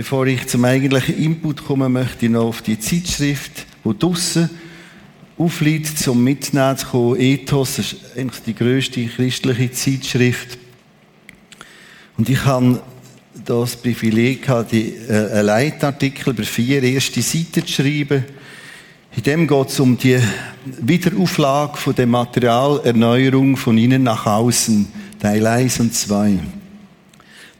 Bevor 0.00 0.26
ich 0.26 0.46
zum 0.46 0.64
eigentlichen 0.64 1.22
Input 1.22 1.62
komme, 1.62 1.90
möchte 1.90 2.24
ich 2.24 2.32
noch 2.32 2.46
auf 2.46 2.62
die 2.62 2.80
Zeitschrift, 2.80 3.66
die 3.84 3.98
draussen 3.98 4.48
aufliegt, 5.36 5.98
zum 5.98 6.24
Mitnehmen 6.24 6.78
zu 6.78 6.86
kommen. 6.86 7.20
Ethos, 7.20 7.76
das 7.76 7.92
ist 7.92 8.16
eigentlich 8.16 8.42
die 8.46 8.54
grösste 8.54 9.04
christliche 9.04 9.70
Zeitschrift. 9.72 10.56
Und 12.16 12.30
ich 12.30 12.42
habe 12.46 12.80
das 13.44 13.76
Privileg 13.76 14.46
gehabt, 14.46 14.72
äh, 14.72 14.94
einen 15.10 15.44
Leitartikel 15.44 16.30
über 16.32 16.44
vier 16.44 16.82
erste 16.82 17.20
Seiten 17.20 17.66
zu 17.66 17.70
schreiben. 17.70 18.24
In 19.14 19.22
dem 19.22 19.46
geht 19.46 19.68
es 19.68 19.80
um 19.80 19.98
die 19.98 20.18
Wiederauflage 20.80 21.76
von 21.76 21.94
dem 21.94 22.08
Material, 22.08 22.80
Erneuerung 22.84 23.54
von 23.58 23.76
innen 23.76 24.04
nach 24.04 24.24
außen, 24.24 24.88
Teil 25.20 25.46
1 25.46 25.80
und 25.80 25.94
2. 25.94 26.38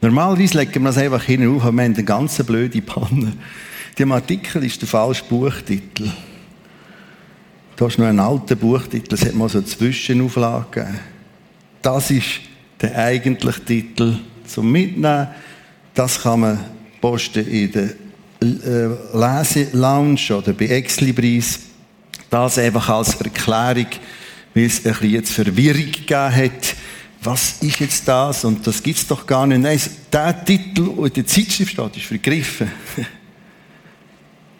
Normalerweise 0.01 0.57
legen 0.57 0.81
wir 0.81 0.89
das 0.89 0.97
einfach 0.97 1.23
hin 1.23 1.47
und 1.47 1.63
haben 1.63 1.79
eine 1.79 2.03
ganz 2.03 2.43
blöde 2.43 2.81
Panne. 2.81 3.33
Dem 3.99 4.11
Artikel 4.11 4.63
ist 4.63 4.81
der 4.81 4.87
falsche 4.87 5.23
Buchtitel. 5.25 6.11
Da 7.75 7.85
ist 7.85 7.99
noch 7.99 8.07
ein 8.07 8.19
alter 8.19 8.55
Buchtitel, 8.55 9.13
es 9.13 9.25
hat 9.25 9.35
mal 9.35 9.47
so 9.47 9.59
eine 9.59 9.67
Zwischenauflage 9.67 10.81
gegeben. 10.81 10.99
Das 11.83 12.09
ist 12.09 12.41
der 12.81 12.97
eigentliche 12.97 13.63
Titel 13.63 14.17
zum 14.47 14.71
Mitnehmen. 14.71 15.27
Das 15.93 16.21
kann 16.21 16.39
man 16.39 16.59
posten 16.99 17.47
in 17.47 17.71
der 17.71 17.89
äh, 18.41 18.89
Leselounge 19.13 20.35
oder 20.35 20.53
bei 20.53 20.65
Exlibris. 20.65 21.59
Das 22.29 22.57
einfach 22.57 22.89
als 22.89 23.15
Erklärung, 23.21 23.87
weil 24.55 24.65
es 24.65 24.83
ein 24.83 24.93
bisschen 24.93 25.09
jetzt 25.11 25.31
Verwirrung 25.31 25.91
gegeben 25.91 26.35
hat. 26.35 26.75
Was 27.23 27.57
ist 27.61 27.79
jetzt 27.79 28.07
das? 28.07 28.43
Und 28.43 28.65
das 28.65 28.81
gibt's 28.81 29.05
doch 29.05 29.27
gar 29.27 29.45
nicht. 29.45 29.61
Nein, 29.61 29.79
der 30.11 30.43
Titel, 30.43 30.89
der 30.95 31.05
in 31.05 31.13
der 31.13 31.27
Zeitschrift 31.27 31.73
steht, 31.73 31.97
ist 31.97 32.05
vergriffen. 32.05 32.71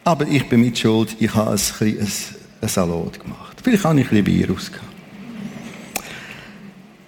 Aber 0.03 0.27
ich 0.27 0.47
bin 0.47 0.61
mit 0.61 0.77
Schuld. 0.77 1.15
Ich 1.19 1.33
habe 1.33 1.51
ein, 1.51 1.59
ein, 1.81 2.07
ein 2.61 2.67
Salat 2.67 3.19
gemacht. 3.19 3.57
Vielleicht 3.63 3.83
habe 3.83 3.99
ich 3.99 4.05
ein 4.05 4.09
bisschen 4.09 4.23
Bier 4.25 4.49
rausgehauen. 4.49 4.91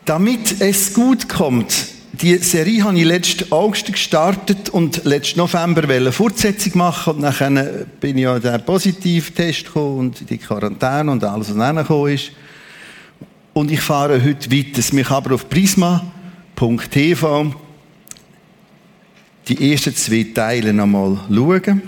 Damit 0.05 0.59
es 0.59 0.93
gut 0.93 1.29
kommt, 1.29 1.73
die 2.13 2.37
Serie 2.37 2.83
habe 2.83 2.97
ich 2.97 3.05
letzten 3.05 3.51
August 3.51 3.91
gestartet 3.91 4.69
und 4.69 5.05
letzten 5.05 5.39
November 5.39 5.87
eine 5.87 6.11
Fortsetzung 6.11 6.77
machen 6.77 7.15
und 7.15 7.21
dann 7.21 7.85
bin 7.99 8.17
ich 8.17 8.27
an 8.27 8.41
den 8.41 8.65
Positivtest 8.65 9.65
gekommen 9.65 9.99
und 9.99 10.29
die 10.29 10.37
Quarantäne 10.37 11.11
und 11.11 11.23
alles, 11.23 11.55
was 11.57 11.75
gekommen 11.75 12.13
ist. 12.13 12.31
Und 13.53 13.71
ich 13.71 13.81
fahre 13.81 14.23
heute 14.23 14.51
weiter. 14.51 14.81
Mich 14.95 15.09
aber 15.11 15.35
auf 15.35 15.47
prisma.tv 15.49 16.03
die 19.47 19.71
ersten 19.71 19.95
zwei 19.95 20.25
Teile 20.33 20.73
nochmal 20.73 21.19
schauen, 21.29 21.81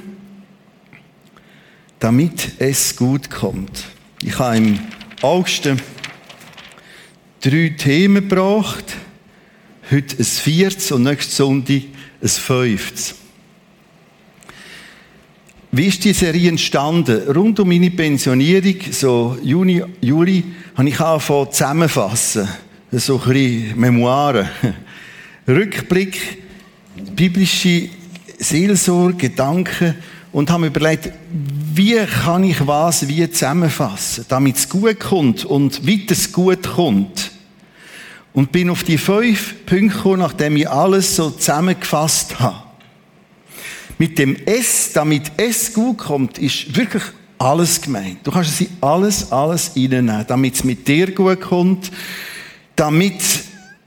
damit 1.99 2.51
es 2.59 2.95
gut 2.95 3.29
kommt. 3.31 3.85
Ich 4.21 4.37
habe 4.37 4.57
im 4.57 4.79
August 5.21 5.69
drei 7.41 7.69
Themen 7.77 8.27
gebracht 8.27 8.97
heute 9.89 10.17
ein 10.17 10.25
viertes 10.25 10.91
und 10.91 11.03
nächsten 11.03 11.31
Sonntag 11.31 11.83
ein 12.21 12.27
fünftes. 12.27 13.15
Wie 15.77 15.87
ist 15.87 16.05
die 16.05 16.13
Serie 16.13 16.47
entstanden? 16.47 17.29
Rund 17.35 17.59
um 17.59 17.67
meine 17.67 17.91
Pensionierung, 17.91 18.75
so 18.91 19.37
Juni, 19.43 19.83
Juli, 19.99 20.41
habe 20.73 20.87
ich 20.87 20.97
angefangen 21.01 21.51
zusammenfassen. 21.51 22.47
So 22.93 23.19
ein 23.19 23.33
bisschen 23.33 23.77
Memoiren. 23.77 24.47
Rückblick, 25.45 26.17
biblische 27.13 27.89
Seelsorge, 28.39 29.27
Gedanken 29.27 29.95
und 30.31 30.49
habe 30.49 30.61
mir 30.61 30.67
überlegt, 30.67 31.11
wie 31.73 31.97
kann 32.05 32.45
ich 32.45 32.65
was 32.65 33.09
wie 33.09 33.29
zusammenfassen, 33.29 34.23
damit 34.29 34.55
es 34.55 34.69
gut 34.69 34.97
kommt 35.01 35.43
und 35.43 35.85
weiter 35.85 36.13
es 36.13 36.31
gut 36.31 36.63
kommt. 36.63 37.31
Und 38.31 38.53
bin 38.53 38.69
auf 38.69 38.85
die 38.85 38.97
fünf 38.97 39.65
Punkte 39.65 39.97
gekommen, 39.97 40.19
nachdem 40.19 40.55
ich 40.55 40.69
alles 40.69 41.17
so 41.17 41.31
zusammengefasst 41.31 42.39
habe. 42.39 42.64
Mit 43.97 44.17
dem 44.19 44.35
S, 44.45 44.91
damit 44.93 45.31
es 45.37 45.73
gut 45.73 45.97
kommt, 45.99 46.37
ist 46.37 46.75
wirklich 46.75 47.03
alles 47.37 47.81
gemeint. 47.81 48.19
Du 48.23 48.31
kannst 48.31 48.61
es 48.61 48.67
alles, 48.81 49.31
alles 49.31 49.71
reinnehmen, 49.75 50.25
damit 50.27 50.55
es 50.55 50.63
mit 50.63 50.87
dir 50.87 51.11
gut 51.11 51.41
kommt, 51.41 51.91
damit 52.75 53.21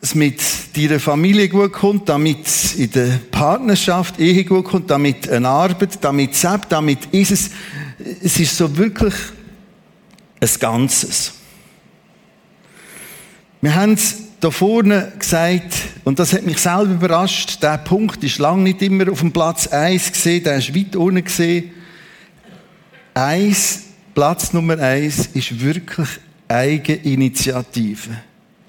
es 0.01 0.15
mit 0.15 0.41
deiner 0.77 1.01
Familie 1.01 1.49
gut 1.49 1.73
kommt, 1.73 2.09
damit 2.09 2.47
es 2.47 2.75
in 2.75 2.91
der 2.93 3.19
Partnerschaft, 3.31 4.19
Ehe 4.21 4.45
gut 4.45 4.65
kommt, 4.67 4.91
damit 4.91 5.29
eine 5.29 5.49
Arbeit, 5.49 5.99
damit 6.01 6.33
es 6.33 6.47
damit 6.69 7.07
ist 7.07 7.31
es, 7.33 7.51
es 8.23 8.39
ist 8.39 8.57
so 8.57 8.77
wirklich 8.77 9.15
ein 10.41 10.49
Ganzes. 10.61 11.33
Wir 13.61 13.75
haben 13.75 13.95
es 13.95 14.28
da 14.41 14.50
vorne 14.50 15.12
gesagt, 15.19 15.75
und 16.04 16.19
das 16.19 16.32
hat 16.32 16.47
mich 16.47 16.59
selber 16.59 16.93
überrascht, 16.93 17.62
der 17.62 17.78
Punkt 17.78 18.22
ist 18.22 18.38
lange 18.38 18.62
nicht 18.62 18.82
immer 18.82 19.10
auf 19.10 19.21
dem 19.21 19.32
Platz 19.32 19.66
1 19.66 20.12
gesehen, 20.12 20.44
der 20.44 20.59
ist 20.59 20.75
weit 20.75 20.94
unten 20.97 21.25
gesehen. 21.25 21.72
Eins, 23.15 23.84
Platz 24.15 24.53
Nummer 24.53 24.78
1 24.78 25.27
ist 25.34 25.60
wirklich 25.60 26.09
Eigeninitiative. 26.47 28.10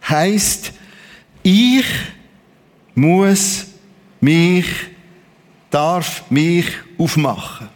Heißt, 0.07 0.73
ich 1.43 1.85
muss 2.95 3.67
mich, 4.19 4.65
darf 5.69 6.23
mich 6.29 6.65
aufmachen. 6.97 7.69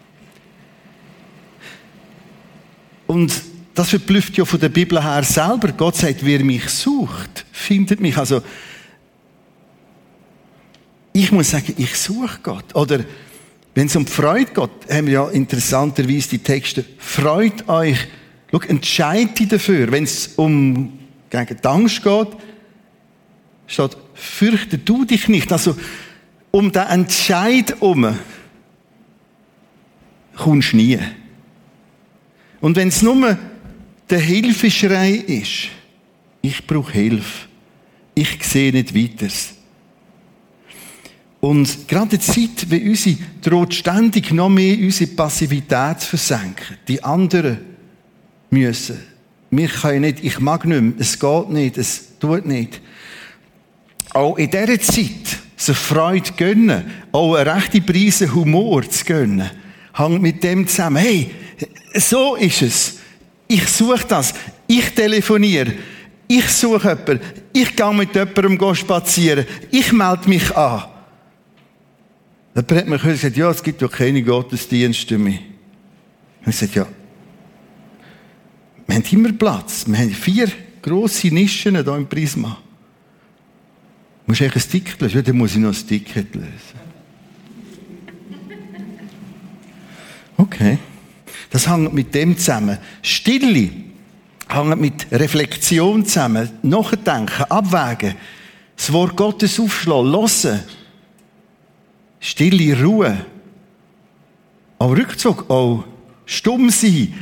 Und 3.05 3.52
das 3.73 3.89
verblüfft 3.89 4.37
ja 4.37 4.45
von 4.45 4.59
der 4.59 4.69
Bibel 4.69 5.03
her 5.03 5.23
selber. 5.23 5.71
Gott 5.71 5.95
sagt, 5.95 6.23
wer 6.23 6.43
mich 6.43 6.69
sucht, 6.69 7.45
findet 7.51 7.99
mich. 7.99 8.17
Also, 8.17 8.41
ich 11.11 11.31
muss 11.31 11.51
sagen, 11.51 11.73
ich 11.77 11.95
suche 11.97 12.39
Gott. 12.43 12.75
Oder, 12.75 13.03
wenn 13.73 13.87
es 13.87 13.95
um 13.95 14.05
Freude 14.05 14.51
geht, 14.51 14.95
haben 14.95 15.07
wir 15.07 15.13
ja 15.13 15.29
interessanterweise 15.29 16.29
die 16.29 16.39
Texte, 16.39 16.85
freut 16.97 17.67
euch. 17.67 17.97
Schau, 18.51 18.59
entscheidet 18.67 19.51
dafür. 19.51 19.91
Wenn 19.91 20.03
es 20.03 20.27
um 20.35 20.99
gegen 21.31 21.57
die 21.57 21.67
Angst 21.67 22.03
geht, 22.03 22.27
steht, 23.65 23.97
fürchte 24.13 24.77
du 24.77 25.05
dich 25.05 25.27
nicht. 25.27 25.51
Also, 25.51 25.75
um 26.51 26.71
den 26.71 26.83
Entscheid 26.83 27.75
um 27.79 28.15
kommst 30.35 30.73
du 30.73 30.77
nie. 30.77 30.99
Und 32.61 32.75
wenn 32.75 32.89
es 32.89 33.01
nur 33.01 33.37
der 34.13 34.21
Hilfeschrei 34.21 35.13
ist, 35.25 35.69
ich 36.43 36.67
brauche 36.67 36.91
Hilfe. 36.91 37.47
Ich 38.13 38.43
sehe 38.43 38.71
nicht 38.71 38.93
weiter. 38.93 39.33
Und 41.41 41.87
gerade 41.87 42.19
die 42.19 42.19
Zeit, 42.19 42.69
wie 42.69 42.89
unsere, 42.89 43.17
droht 43.41 43.73
ständig 43.73 44.31
noch 44.31 44.49
mehr 44.49 44.77
unsere 44.77 45.09
Passivität 45.09 46.01
zu 46.01 46.09
versenken. 46.09 46.77
Die 46.87 47.03
anderen 47.03 47.57
müssen. 48.51 48.99
Wir 49.49 49.67
können 49.67 50.01
nicht, 50.01 50.23
ich 50.23 50.39
mag 50.39 50.63
nicht 50.65 50.79
mehr, 50.79 50.93
es 50.99 51.17
geht 51.17 51.49
nicht, 51.49 51.79
es 51.79 52.19
tut 52.19 52.45
nicht. 52.45 52.81
Auch 54.11 54.37
in 54.37 54.51
dieser 54.51 54.79
Zeit 54.79 55.39
so 55.57 55.73
Freude 55.73 56.33
gönnen, 56.37 56.83
auch 57.11 57.33
eine 57.33 57.55
rechte 57.55 57.81
Preise 57.81 58.31
Humor 58.31 58.87
zu 58.87 59.05
gönnen, 59.05 59.49
hängt 59.93 60.21
mit 60.21 60.43
dem 60.43 60.67
zusammen. 60.67 60.97
Hey, 60.97 61.31
so 61.95 62.35
ist 62.35 62.61
es. 62.61 63.02
Ich 63.53 63.67
suche 63.67 64.07
das. 64.07 64.33
Ich 64.65 64.95
telefoniere. 64.95 65.73
Ich 66.27 66.49
suche 66.49 66.89
jemanden. 66.89 67.19
Ich 67.53 67.75
gehe 67.75 67.93
mit 67.93 68.15
jemandem 68.15 68.73
spazieren. 68.73 69.45
Ich 69.69 69.91
melde 69.91 70.27
mich 70.27 70.57
an. 70.57 70.85
Jemand 72.55 72.71
hat 72.71 72.87
mir 72.87 72.97
gesagt, 72.97 73.37
ja, 73.37 73.51
es 73.51 73.61
gibt 73.61 73.79
ja 73.79 73.87
keine 73.87 74.23
Gottesdienste 74.23 75.19
mehr. 75.19 75.37
Ich 76.47 76.55
sagte, 76.55 76.79
ja, 76.79 76.87
wir 78.87 78.95
haben 78.95 79.03
immer 79.11 79.33
Platz. 79.33 79.85
Wir 79.85 79.99
haben 79.99 80.09
vier 80.09 80.47
grosse 80.81 81.27
Nischen 81.27 81.75
hier 81.75 81.95
im 81.95 82.07
Prisma. 82.07 82.57
Du 84.25 84.31
musst 84.31 84.41
eigentlich 84.41 84.65
ein 84.65 84.71
Ticket 84.71 84.99
lösen? 84.99 85.15
Ja, 85.15 85.21
dann 85.21 85.37
muss 85.37 85.51
ich 85.51 85.57
noch 85.57 85.69
ein 85.69 85.87
Ticket 85.87 86.33
lösen. 86.33 86.79
Okay. 90.37 90.79
Das 91.53 91.69
hängt 91.69 91.93
mit 91.93 92.15
dem 92.15 92.35
zusammen. 92.35 92.79
Stille 93.03 93.69
hängt 94.49 94.81
mit 94.81 95.05
Reflexion 95.11 96.03
zusammen. 96.03 96.49
Nachdenken, 96.63 97.43
abwägen. 97.43 98.15
Das 98.75 98.91
Wort 98.91 99.15
Gottes 99.15 99.59
aufschlagen, 99.59 100.11
hören. 100.11 100.63
Stille 102.19 102.83
Ruhe. 102.83 103.23
Auch 104.79 104.97
Rückzug, 104.97 105.47
auch 105.47 105.83
stumm 106.25 106.71
sein. 106.71 107.13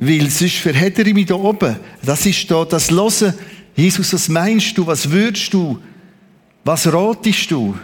Weil 0.00 0.28
sonst 0.28 0.56
verhedere 0.56 1.08
ich 1.08 1.14
mich 1.14 1.26
da 1.26 1.36
oben. 1.36 1.76
Das 2.02 2.26
ist 2.26 2.50
da 2.50 2.64
das 2.64 2.90
Hören. 2.90 3.32
Jesus, 3.76 4.12
was 4.12 4.28
meinst 4.28 4.76
du? 4.76 4.84
Was 4.84 5.08
würdest 5.08 5.54
du? 5.54 5.78
Was 6.64 6.92
ratest 6.92 7.48
du? 7.52 7.76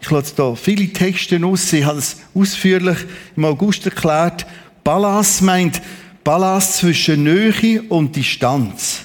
Ich 0.00 0.10
lasse 0.10 0.34
da 0.36 0.54
viele 0.54 0.92
Texte 0.92 1.44
aus. 1.44 1.72
Ich 1.72 1.84
habe 1.84 1.98
es 1.98 2.16
ausführlich 2.34 2.98
im 3.36 3.44
August 3.44 3.84
erklärt. 3.86 4.46
Balance 4.84 5.42
meint 5.44 5.82
Balance 6.24 6.78
zwischen 6.78 7.24
Nähe 7.24 7.82
und 7.88 8.14
Distanz. 8.14 9.04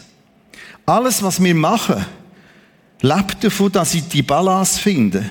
Alles, 0.86 1.24
was 1.24 1.42
wir 1.42 1.56
machen, 1.56 2.06
lebt 3.02 3.44
davon, 3.44 3.72
dass 3.72 3.94
ich 3.94 4.08
die 4.08 4.22
Balance 4.22 4.80
finde. 4.80 5.30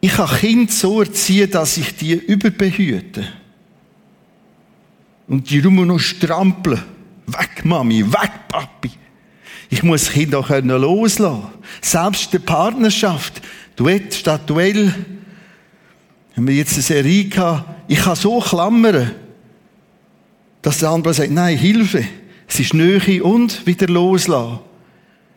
Ich 0.00 0.12
kann 0.12 0.28
Kinder 0.28 0.72
so 0.72 1.00
erziehen, 1.02 1.50
dass 1.50 1.76
ich 1.76 1.94
die 1.96 2.12
überbehüte. 2.12 3.26
Und 5.28 5.48
die 5.50 5.60
rum 5.60 5.86
noch 5.86 5.98
strampeln. 5.98 6.82
Weg, 7.26 7.64
Mami, 7.64 8.04
weg, 8.12 8.32
Papi. 8.48 8.90
Ich 9.68 9.82
muss 9.82 10.10
Kinder 10.10 10.40
auch 10.40 10.50
loslassen 10.50 11.44
Selbst 11.80 12.24
in 12.26 12.30
der 12.32 12.38
Partnerschaft, 12.40 13.40
Duett 13.76 14.14
statt 14.14 14.48
Duell, 14.48 14.94
haben 16.36 16.46
wir 16.46 16.54
jetzt 16.54 16.74
eine 16.74 16.82
Serie 16.82 17.24
gehabt, 17.24 17.68
ich 17.88 17.98
kann 17.98 18.16
so 18.16 18.40
klammern, 18.40 19.10
dass 20.62 20.78
der 20.78 20.90
andere 20.90 21.14
sagt, 21.14 21.30
nein, 21.30 21.56
Hilfe. 21.56 22.04
Es 22.46 22.60
ist 22.60 22.74
Nähe 22.74 23.22
und 23.22 23.66
wieder 23.66 23.86
loslassen. 23.86 24.58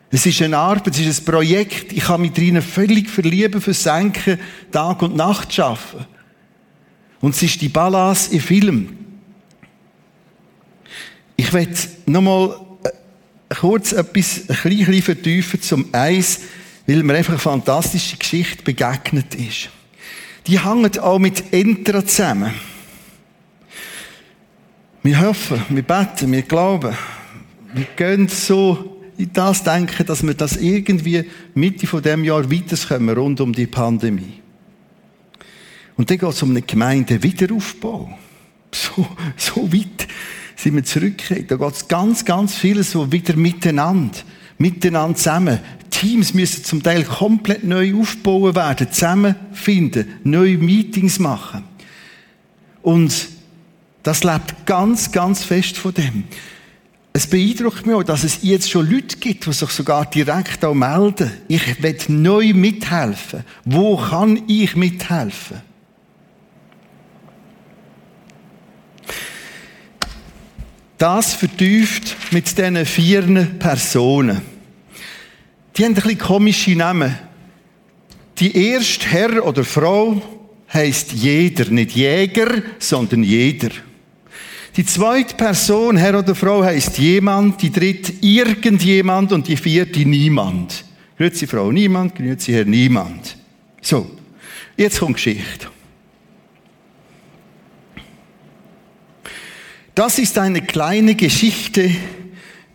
Es 0.09 0.25
ist 0.25 0.41
eine 0.41 0.57
Arbeit, 0.57 0.95
es 0.95 0.99
ist 0.99 1.21
ein 1.21 1.25
Projekt. 1.25 1.91
Ich 1.91 2.03
kann 2.03 2.21
mich 2.21 2.33
drinnen 2.33 2.61
völlig 2.61 3.09
verlieben, 3.09 3.61
versenken, 3.61 4.39
Tag 4.71 5.01
und 5.01 5.15
Nacht 5.15 5.51
schaffen. 5.53 6.05
Und 7.19 7.35
es 7.35 7.41
ist 7.41 7.61
die 7.61 7.69
Balance 7.69 8.31
im 8.31 8.39
Film. 8.39 8.97
Ich 11.35 11.51
werde 11.51 11.73
nochmal 12.05 12.59
äh, 12.83 13.55
kurz 13.55 13.91
etwas 13.91 14.43
ein 14.49 14.57
bisschen 14.63 15.01
vertiefen 15.01 15.61
zum 15.61 15.85
Eis, 15.91 16.41
weil 16.85 17.03
mir 17.03 17.13
einfach 17.15 17.33
eine 17.33 17.39
fantastische 17.39 18.17
Geschichte 18.17 18.63
begegnet 18.63 19.35
ist. 19.35 19.69
Die 20.47 20.59
hängt 20.59 20.99
auch 20.99 21.19
mit 21.19 21.53
Entra 21.53 22.05
zusammen. 22.05 22.53
Wir 25.01 25.19
hoffen, 25.21 25.61
wir 25.69 25.83
beten, 25.83 26.31
wir 26.31 26.43
glauben, 26.43 26.95
wir 27.73 27.85
gehen 27.95 28.27
so 28.27 29.01
in 29.17 29.31
das 29.33 29.63
denken, 29.63 30.05
dass 30.05 30.25
wir 30.25 30.33
das 30.33 30.57
irgendwie 30.57 31.25
Mitte 31.53 31.87
von 31.87 32.01
dem 32.01 32.23
Jahr 32.23 32.49
weiterkommen 32.49 33.15
rund 33.15 33.41
um 33.41 33.53
die 33.53 33.67
Pandemie. 33.67 34.41
Und 35.95 36.09
dann 36.09 36.17
geht 36.17 36.29
es 36.29 36.41
um 36.41 36.51
eine 36.51 36.61
Gemeinde 36.61 37.21
Wiederaufbau. 37.21 38.17
So, 38.71 39.07
so 39.37 39.71
weit 39.71 40.07
sind 40.55 40.75
wir 40.75 40.83
zurückgekommen. 40.83 41.47
Da 41.47 41.57
geht 41.57 41.73
es 41.75 41.87
ganz, 41.87 42.25
ganz 42.25 42.55
vieles 42.55 42.91
so 42.91 43.11
wieder 43.11 43.35
miteinander. 43.35 44.17
Miteinander 44.57 45.17
zusammen. 45.17 45.59
Teams 45.89 46.33
müssen 46.33 46.63
zum 46.63 46.83
Teil 46.83 47.03
komplett 47.03 47.63
neu 47.63 47.95
aufbauen 47.95 48.55
werden, 48.55 48.91
zusammenfinden, 48.91 50.07
neue 50.23 50.57
Meetings 50.57 51.19
machen. 51.19 51.63
Und 52.81 53.29
das 54.03 54.23
lebt 54.23 54.65
ganz, 54.65 55.11
ganz 55.11 55.43
fest 55.43 55.77
von 55.77 55.93
dem. 55.93 56.25
Es 57.13 57.27
beeindruckt 57.27 57.85
mich 57.85 57.95
auch, 57.95 58.03
dass 58.03 58.23
es 58.23 58.39
jetzt 58.41 58.71
schon 58.71 58.89
Leute 58.89 59.17
gibt, 59.17 59.45
die 59.45 59.53
sich 59.53 59.69
sogar 59.69 60.07
direkt 60.07 60.65
auch 60.65 60.73
melden. 60.73 61.31
Ich 61.47 61.81
will 61.81 61.97
neu 62.07 62.53
mithelfen. 62.53 63.43
Wo 63.65 63.97
kann 63.97 64.41
ich 64.47 64.75
mithelfen? 64.75 65.61
Das 71.03 71.33
vertieft 71.33 72.15
mit 72.31 72.45
diesen 72.57 72.85
vier 72.85 73.23
Personen. 73.59 74.41
Die 75.75 75.83
haben 75.83 75.91
ein 75.91 75.95
bisschen 75.95 76.17
komische 76.17 76.77
Namen. 76.77 77.13
Die 78.39 78.55
erste 78.55 79.05
Herr 79.07 79.45
oder 79.45 79.65
Frau 79.65 80.21
heißt 80.73 81.11
jeder, 81.11 81.65
nicht 81.71 81.93
Jäger, 81.97 82.63
sondern 82.79 83.21
jeder. 83.21 83.71
Die 84.77 84.85
zweite 84.85 85.35
Person, 85.35 85.97
Herr 85.97 86.19
oder 86.19 86.35
Frau, 86.35 86.63
heißt 86.63 86.97
jemand, 86.99 87.61
die 87.61 87.73
dritte 87.73 88.13
irgendjemand 88.21 89.33
und 89.33 89.49
die 89.49 89.57
vierte 89.57 90.05
niemand. 90.05 90.85
Grüezi 91.17 91.47
Frau 91.47 91.69
niemand, 91.69 92.15
grüezi 92.15 92.53
Herr 92.53 92.63
niemand. 92.63 93.35
So, 93.81 94.09
jetzt 94.77 95.01
kommt 95.01 95.17
Geschichte. 95.17 95.72
Das 99.95 100.19
ist 100.19 100.37
eine 100.37 100.61
kleine 100.61 101.15
Geschichte 101.15 101.89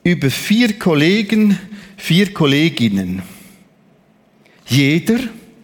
über 0.05 0.31
vier 0.31 0.79
Kollegen, 0.79 1.59
vier 1.97 2.33
Kolleginnen. 2.33 3.23
Jeder, 4.67 5.19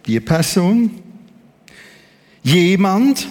die 0.05 0.19
Person, 0.19 0.91
jemand, 2.43 3.27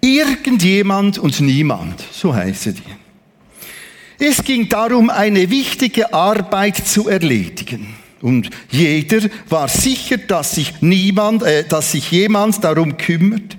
Irgendjemand 0.00 1.18
und 1.18 1.40
niemand, 1.40 2.02
so 2.12 2.34
heißen 2.34 2.74
die. 2.74 4.24
Es 4.24 4.42
ging 4.42 4.68
darum, 4.68 5.10
eine 5.10 5.48
wichtige 5.50 6.12
Arbeit 6.12 6.76
zu 6.76 7.08
erledigen. 7.08 7.94
Und 8.20 8.50
jeder 8.70 9.28
war 9.48 9.68
sicher, 9.68 10.18
dass 10.18 10.56
sich 10.56 10.80
niemand, 10.80 11.44
äh, 11.44 11.64
dass 11.64 11.92
sich 11.92 12.10
jemand 12.10 12.64
darum 12.64 12.96
kümmert. 12.96 13.56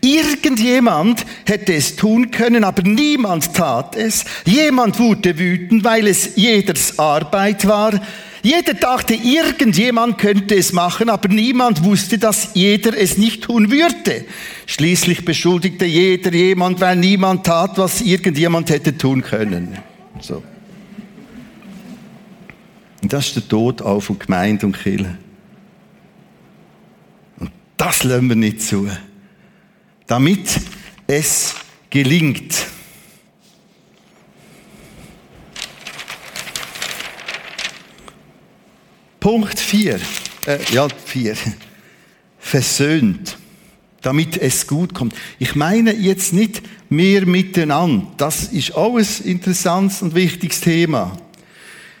Irgendjemand 0.00 1.26
hätte 1.46 1.74
es 1.74 1.96
tun 1.96 2.30
können, 2.30 2.64
aber 2.64 2.82
niemand 2.82 3.54
tat 3.54 3.96
es. 3.96 4.24
Jemand 4.46 4.98
wurde 4.98 5.38
wütend, 5.38 5.84
weil 5.84 6.06
es 6.06 6.36
jeders 6.36 6.98
Arbeit 6.98 7.66
war. 7.66 8.00
Jeder 8.42 8.72
dachte, 8.72 9.12
irgendjemand 9.12 10.16
könnte 10.16 10.54
es 10.54 10.72
machen, 10.72 11.10
aber 11.10 11.28
niemand 11.28 11.84
wusste, 11.84 12.16
dass 12.16 12.50
jeder 12.54 12.96
es 12.96 13.18
nicht 13.18 13.42
tun 13.42 13.70
würde. 13.70 14.24
Schließlich 14.64 15.26
beschuldigte 15.26 15.84
jeder 15.84 16.32
jemand, 16.32 16.80
weil 16.80 16.96
niemand 16.96 17.44
tat, 17.44 17.76
was 17.76 18.00
irgendjemand 18.00 18.70
hätte 18.70 18.96
tun 18.96 19.20
können. 19.20 19.76
So. 20.20 20.42
Und 23.02 23.12
das 23.12 23.26
ist 23.26 23.36
der 23.36 23.48
Tod 23.48 23.82
auch 23.82 24.00
von 24.00 24.18
Gemeinde 24.18 24.64
und 24.64 24.80
Kirche. 24.80 25.18
Und 27.38 27.50
das 27.76 28.04
lassen 28.04 28.28
wir 28.30 28.36
nicht 28.36 28.62
zu. 28.62 28.88
Damit 30.10 30.60
es 31.06 31.54
gelingt. 31.88 32.52
Punkt 39.20 39.60
4. 39.60 40.00
Äh, 40.46 40.58
ja, 40.72 40.88
4. 40.88 41.36
Versöhnt. 42.40 43.38
Damit 44.02 44.36
es 44.36 44.66
gut 44.66 44.94
kommt. 44.94 45.14
Ich 45.38 45.54
meine 45.54 45.94
jetzt 45.94 46.32
nicht 46.32 46.60
mehr 46.88 47.24
miteinander. 47.24 48.08
Das 48.16 48.48
ist 48.48 48.74
auch 48.74 48.96
ein 48.96 49.06
interessantes 49.22 50.02
und 50.02 50.16
wichtiges 50.16 50.60
Thema. 50.60 51.16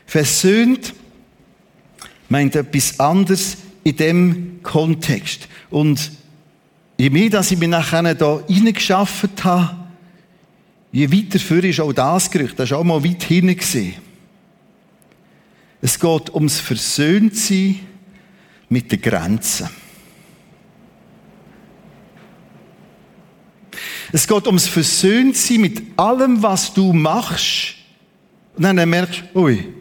Versöhnt 0.04 0.94
meint 2.28 2.56
etwas 2.56 2.98
anderes 2.98 3.58
in 3.84 3.96
dem 3.96 4.62
Kontext. 4.64 5.46
Und 5.70 6.10
je 7.00 7.08
mehr, 7.08 7.30
dass 7.30 7.50
ich 7.50 7.58
mich 7.58 7.68
nachher 7.68 8.14
da 8.14 8.34
reingeschafft 8.46 9.42
habe, 9.42 9.74
je 10.92 11.10
weiter 11.10 11.38
für 11.38 11.66
ist 11.66 11.80
auch 11.80 11.94
das 11.94 12.30
Gerücht. 12.30 12.58
Das 12.58 12.70
ist 12.70 12.76
auch 12.76 12.84
mal 12.84 13.02
weit 13.02 13.22
hinten. 13.22 13.94
Es 15.80 15.98
geht 15.98 16.34
ums 16.34 16.60
Versöhntsein 16.60 17.80
mit 18.68 18.92
den 18.92 19.00
Grenzen. 19.00 19.70
Es 24.12 24.28
geht 24.28 24.46
ums 24.46 24.68
Versöhntsein 24.68 25.62
mit 25.62 25.82
allem, 25.98 26.42
was 26.42 26.74
du 26.74 26.92
machst. 26.92 27.76
Und 28.58 28.64
dann 28.64 28.90
merkst 28.90 29.22
du, 29.32 29.40
ui, 29.40 29.72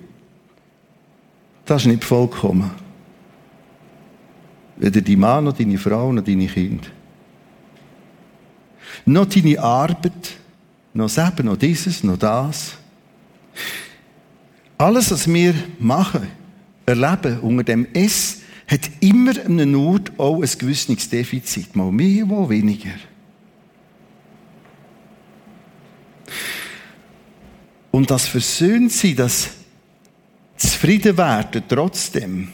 das 1.65 1.81
ist 1.81 1.87
nicht 1.87 2.05
vollkommen. 2.05 2.71
Weder 4.77 5.01
dein 5.01 5.19
Mann, 5.19 5.43
noch 5.43 5.57
deine 5.57 5.77
Frau, 5.77 6.13
noch 6.13 6.23
deine 6.23 6.47
Kinder. 6.47 6.87
Noch 9.09 9.25
deine 9.25 9.59
Arbeit, 9.59 10.37
noch 10.93 11.11
das 11.11 11.17
Eben, 11.17 11.47
noch 11.47 11.57
dieses, 11.57 12.03
noch 12.03 12.15
das. 12.15 12.73
Alles, 14.77 15.09
was 15.09 15.27
wir 15.27 15.55
machen, 15.79 16.27
erleben 16.85 17.39
unter 17.39 17.63
dem 17.63 17.87
S, 17.91 18.41
hat 18.67 18.81
immer 18.99 19.31
eine 19.43 19.65
Not 19.65 20.11
auch 20.19 20.43
ein 20.43 20.49
gewisses 20.59 21.09
Defizit. 21.09 21.75
Mal 21.75 21.91
mehr, 21.91 22.23
mal 22.23 22.47
weniger. 22.49 22.91
Und 27.89 28.11
das 28.11 28.27
Versöhntsein, 28.27 29.15
das 29.15 29.49
zufrieden 30.55 31.17
werden 31.17 31.63
trotzdem, 31.67 32.49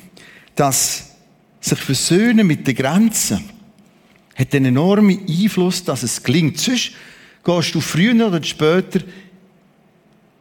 das 0.55 1.15
sich 1.59 1.79
versöhnen 1.79 2.47
mit 2.47 2.65
den 2.65 2.75
Grenzen, 2.75 3.54
hat 4.35 4.53
einen 4.53 4.65
enormen 4.65 5.19
Einfluss, 5.27 5.83
dass 5.83 6.03
es 6.03 6.21
gelingt. 6.21 6.59
Sonst 6.59 6.91
gehst 7.43 7.75
du 7.75 7.81
früher 7.81 8.27
oder 8.27 8.43
später 8.43 8.99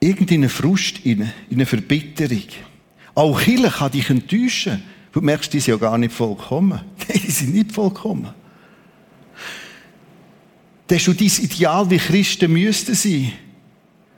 irgendeine 0.00 0.48
Frust, 0.48 1.00
in 1.04 1.30
eine 1.50 1.64
Verbitterung. 1.64 2.42
Auch 3.14 3.40
Kirche 3.40 3.70
kann 3.70 3.92
dich 3.92 4.10
enttäuschen, 4.10 4.82
Du 5.14 5.20
merkst, 5.20 5.52
die 5.52 5.60
sind 5.60 5.74
ja 5.74 5.78
gar 5.78 5.96
nicht 5.96 6.12
vollkommen. 6.12 6.80
Die 7.08 7.30
sind 7.30 7.54
nicht 7.54 7.70
vollkommen. 7.70 8.34
Dann 10.88 10.98
hast 10.98 11.06
du 11.06 11.12
dein 11.12 11.28
Ideal, 11.28 11.88
wie 11.88 11.98
Christen 11.98 12.52
müssten 12.52 12.96
sein. 12.96 13.30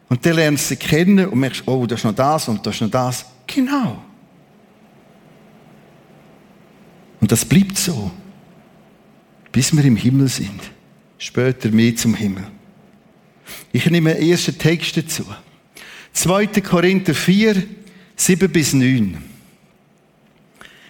Und 0.08 0.24
dann 0.24 0.36
lernst 0.36 0.64
du 0.64 0.68
sie 0.68 0.76
kennen 0.76 1.28
und 1.28 1.38
merkst, 1.38 1.64
oh, 1.66 1.84
das 1.84 2.00
ist 2.00 2.04
noch 2.04 2.14
das 2.14 2.48
und 2.48 2.64
das 2.64 2.76
ist 2.76 2.80
noch 2.80 2.90
das. 2.90 3.26
Genau. 3.46 4.02
Und 7.20 7.30
das 7.30 7.44
bleibt 7.44 7.76
so, 7.76 8.10
bis 9.56 9.74
wir 9.74 9.86
im 9.86 9.96
Himmel 9.96 10.28
sind. 10.28 10.60
Später 11.16 11.70
mehr 11.70 11.96
zum 11.96 12.12
Himmel. 12.12 12.44
Ich 13.72 13.90
nehme 13.90 14.14
einen 14.14 14.28
ersten 14.28 14.58
Text 14.58 14.98
dazu. 14.98 15.24
2. 16.12 16.48
Korinther 16.60 17.14
4, 17.14 17.62
7 18.16 18.52
bis 18.52 18.74
9. 18.74 19.16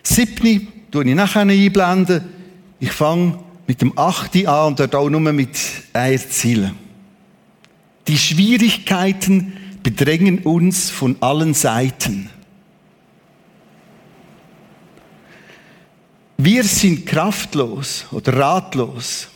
7. 0.02 0.66
tue 0.90 1.04
ich 1.04 1.14
nachher 1.14 1.42
einblenden. 1.42 2.24
Ich 2.80 2.90
fange 2.90 3.38
mit 3.68 3.82
dem 3.82 3.96
8. 3.96 4.44
an 4.48 4.66
und 4.66 4.80
dort 4.80 4.96
auch 4.96 5.08
nur 5.08 5.20
mit 5.20 5.56
einer 5.92 6.18
Ziele. 6.18 6.74
Die 8.08 8.18
Schwierigkeiten 8.18 9.52
bedrängen 9.84 10.40
uns 10.40 10.90
von 10.90 11.14
allen 11.20 11.54
Seiten. 11.54 12.30
Wir 16.46 16.62
sind 16.62 17.04
kraftlos 17.04 18.06
oder 18.12 18.34
ratlos. 18.34 19.26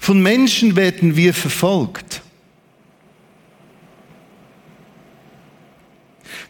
Von 0.00 0.20
Menschen 0.20 0.74
werden 0.74 1.14
wir 1.14 1.32
verfolgt. 1.32 2.22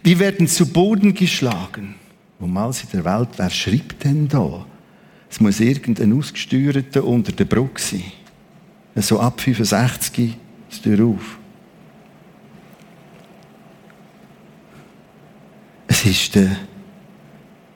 Wir 0.02 0.18
werden 0.20 0.48
zu 0.48 0.72
Boden 0.72 1.12
geschlagen. 1.12 1.96
Womals 2.38 2.82
in 2.84 2.88
der 2.94 3.04
Welt, 3.04 3.28
wer 3.36 3.50
schreibt 3.50 4.02
denn 4.02 4.26
da? 4.26 4.64
Es 5.28 5.38
muss 5.38 5.60
irgendein 5.60 6.16
Ausgesteuerter 6.16 7.04
unter 7.04 7.32
der 7.32 7.44
Brücke 7.44 7.82
sein. 7.82 8.04
So 8.94 9.20
ab 9.20 9.38
65 9.38 10.34
ist 10.70 10.86
der 10.86 11.04
auf. 11.04 11.36
Es 15.86 16.06
ist 16.06 16.34
der 16.34 16.69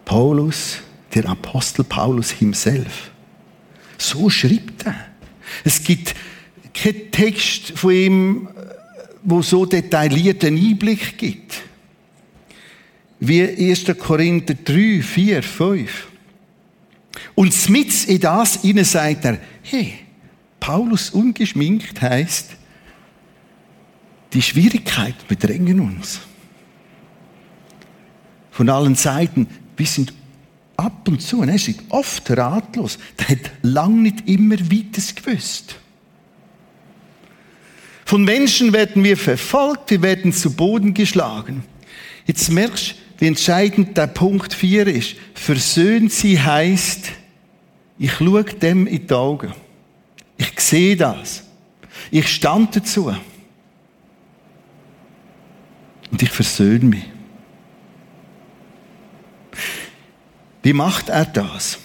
Paulus, 0.04 0.78
der 1.14 1.26
Apostel 1.26 1.84
Paulus 1.84 2.30
himself. 2.30 3.10
So 3.98 4.28
schreibt 4.28 4.86
er. 4.86 4.94
Es 5.64 5.82
gibt 5.82 6.14
keinen 6.72 7.10
Text 7.10 7.78
von 7.78 7.92
ihm, 7.92 8.48
wo 9.22 9.40
so 9.42 9.64
detaillierten 9.64 10.56
Einblick 10.56 11.16
gibt. 11.16 11.62
Wie 13.20 13.42
1. 13.42 13.86
Korinther 13.98 14.54
3, 14.54 15.00
4, 15.02 15.42
5. 15.42 16.08
Und 17.34 17.70
mit 17.70 18.04
in 18.04 18.20
das 18.20 18.64
ihnen 18.64 18.84
sagt 18.84 19.24
er, 19.24 19.38
hey, 19.62 19.94
Paulus 20.60 21.10
ungeschminkt 21.10 22.00
heißt, 22.00 22.50
die 24.32 24.42
Schwierigkeiten 24.42 25.24
bedrängen 25.28 25.80
uns. 25.80 26.20
Von 28.50 28.68
allen 28.68 28.94
Seiten, 28.94 29.48
wir 29.76 29.86
sind 29.86 30.12
ab 30.76 31.06
und 31.08 31.22
zu, 31.22 31.42
er 31.42 31.54
ist 31.54 31.70
oft 31.88 32.30
ratlos, 32.30 32.98
der 33.18 33.28
hat 33.28 33.50
lang 33.62 34.02
nicht 34.02 34.28
immer 34.28 34.58
weites 34.58 35.14
gewusst. 35.14 35.76
Von 38.04 38.24
Menschen 38.24 38.72
werden 38.72 39.02
wir 39.02 39.16
verfolgt, 39.16 39.90
wir 39.90 40.02
werden 40.02 40.32
zu 40.32 40.54
Boden 40.54 40.94
geschlagen. 40.94 41.64
Jetzt 42.26 42.50
merkst 42.50 42.90
du, 42.90 42.94
wie 43.18 43.26
entscheidend 43.28 43.96
der 43.96 44.08
Punkt 44.08 44.52
4 44.52 44.86
ist. 44.88 45.16
Versöhnt 45.34 46.12
sie 46.12 46.40
heißt, 46.40 47.10
ich 47.98 48.12
schaue 48.12 48.44
dem 48.44 48.86
in 48.86 49.06
die 49.06 49.14
Augen. 49.14 49.52
Ich 50.36 50.60
sehe 50.60 50.96
das. 50.96 51.44
Ich 52.10 52.28
stand 52.28 52.74
dazu. 52.76 53.14
Und 56.10 56.22
ich 56.22 56.30
versöhne 56.30 56.84
mich. 56.84 57.04
Wie 60.64 60.72
macht 60.72 61.08
er 61.08 61.24
das? 61.24 61.78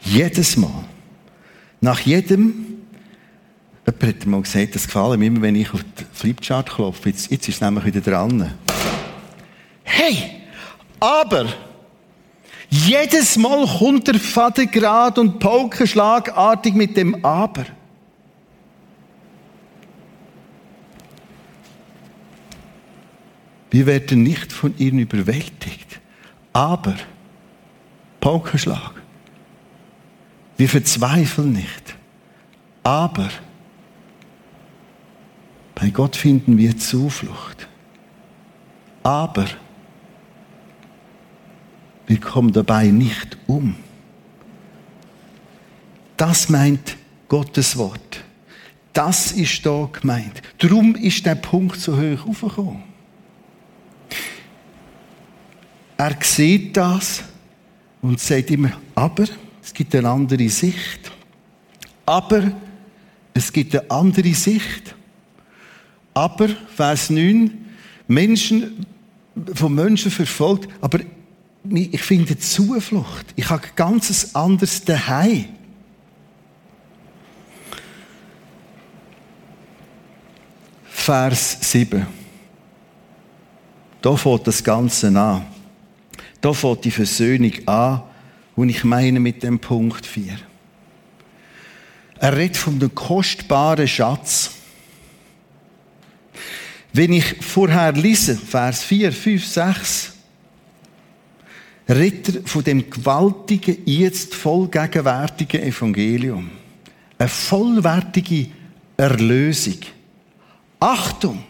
Jedes 0.00 0.56
Mal. 0.56 0.84
Nach 1.82 2.00
jedem 2.00 2.70
Jemand 3.86 4.02
hat 4.02 4.26
mal 4.26 4.42
gesagt, 4.42 4.74
das 4.74 4.86
gefällt 4.86 5.18
mir 5.18 5.26
immer, 5.26 5.42
wenn 5.42 5.54
ich 5.56 5.72
auf 5.72 5.82
den 5.82 6.06
Flipchart 6.12 6.70
klopfe. 6.70 7.10
Jetzt, 7.10 7.30
jetzt 7.30 7.48
ist 7.48 7.56
es 7.56 7.60
nämlich 7.60 7.84
wieder 7.84 8.00
dran. 8.00 8.54
Hey! 9.82 10.42
Aber! 11.00 11.46
Jedes 12.68 13.36
Mal 13.36 13.66
kommt 13.66 14.06
der 14.06 14.20
Vater 14.20 14.66
gerade 14.66 15.20
und 15.20 15.40
paukenschlagartig 15.40 16.74
mit 16.74 16.96
dem 16.96 17.24
Aber. 17.24 17.64
Wir 23.70 23.86
werden 23.86 24.22
nicht 24.22 24.52
von 24.52 24.76
ihnen 24.78 24.98
überwältigt. 24.98 26.00
Aber, 26.52 26.96
Paukenschlag. 28.20 28.92
Wir 30.56 30.68
verzweifeln 30.68 31.52
nicht. 31.52 31.96
Aber, 32.82 33.30
bei 35.74 35.90
Gott 35.90 36.16
finden 36.16 36.58
wir 36.58 36.76
Zuflucht. 36.76 37.68
Aber 39.02 39.46
wir 42.06 42.20
kommen 42.20 42.52
dabei 42.52 42.88
nicht 42.88 43.38
um. 43.46 43.76
Das 46.16 46.48
meint 46.50 46.96
Gottes 47.28 47.78
Wort. 47.78 48.24
Das 48.92 49.32
ist 49.32 49.64
da 49.64 49.88
gemeint. 49.90 50.42
Darum 50.58 50.96
ist 50.96 51.24
der 51.24 51.36
Punkt 51.36 51.80
so 51.80 51.96
hoch 51.96 52.26
aufgekommen. 52.26 52.89
Er 56.00 56.16
sieht 56.22 56.74
das 56.78 57.22
und 58.00 58.18
sagt 58.18 58.50
immer, 58.50 58.72
aber 58.94 59.24
es 59.62 59.74
gibt 59.74 59.94
eine 59.94 60.08
andere 60.08 60.48
Sicht. 60.48 61.12
Aber 62.06 62.52
es 63.34 63.52
gibt 63.52 63.76
eine 63.76 63.90
andere 63.90 64.32
Sicht. 64.32 64.94
Aber, 66.14 66.48
Vers 66.74 67.10
9, 67.10 67.50
Menschen, 68.08 68.86
von 69.52 69.74
Menschen 69.74 70.10
verfolgt, 70.10 70.70
aber 70.80 71.00
ich 71.68 72.00
finde 72.00 72.38
Zuflucht. 72.38 73.26
Ich 73.36 73.50
habe 73.50 73.68
ganz 73.76 74.30
anderes 74.34 74.82
daheim. 74.82 75.50
Vers 80.86 81.58
7. 81.60 82.06
Da 84.00 84.16
fängt 84.16 84.46
das 84.46 84.64
Ganze 84.64 85.08
an. 85.08 85.49
Da 86.40 86.52
fängt 86.52 86.84
die 86.84 86.90
Versöhnung 86.90 87.52
an, 87.66 88.02
und 88.56 88.68
ich 88.68 88.84
meine 88.84 89.20
mit 89.20 89.42
dem 89.42 89.58
Punkt 89.58 90.04
4. 90.04 90.38
Er 92.18 92.36
redet 92.36 92.58
von 92.58 92.78
dem 92.78 92.94
kostbaren 92.94 93.88
Schatz. 93.88 94.50
Wenn 96.92 97.12
ich 97.12 97.36
vorher 97.40 97.92
lese, 97.92 98.36
Vers 98.36 98.82
4, 98.84 99.12
5, 99.12 99.46
6, 99.46 100.12
Ritter 101.88 102.40
von 102.44 102.62
dem 102.62 102.90
gewaltigen, 102.90 103.78
jetzt 103.86 104.34
vollgegenwärtigen 104.34 105.62
Evangelium. 105.62 106.50
Eine 107.18 107.28
vollwertige 107.28 108.48
Erlösung. 108.96 109.78
Achtung! 110.78 111.42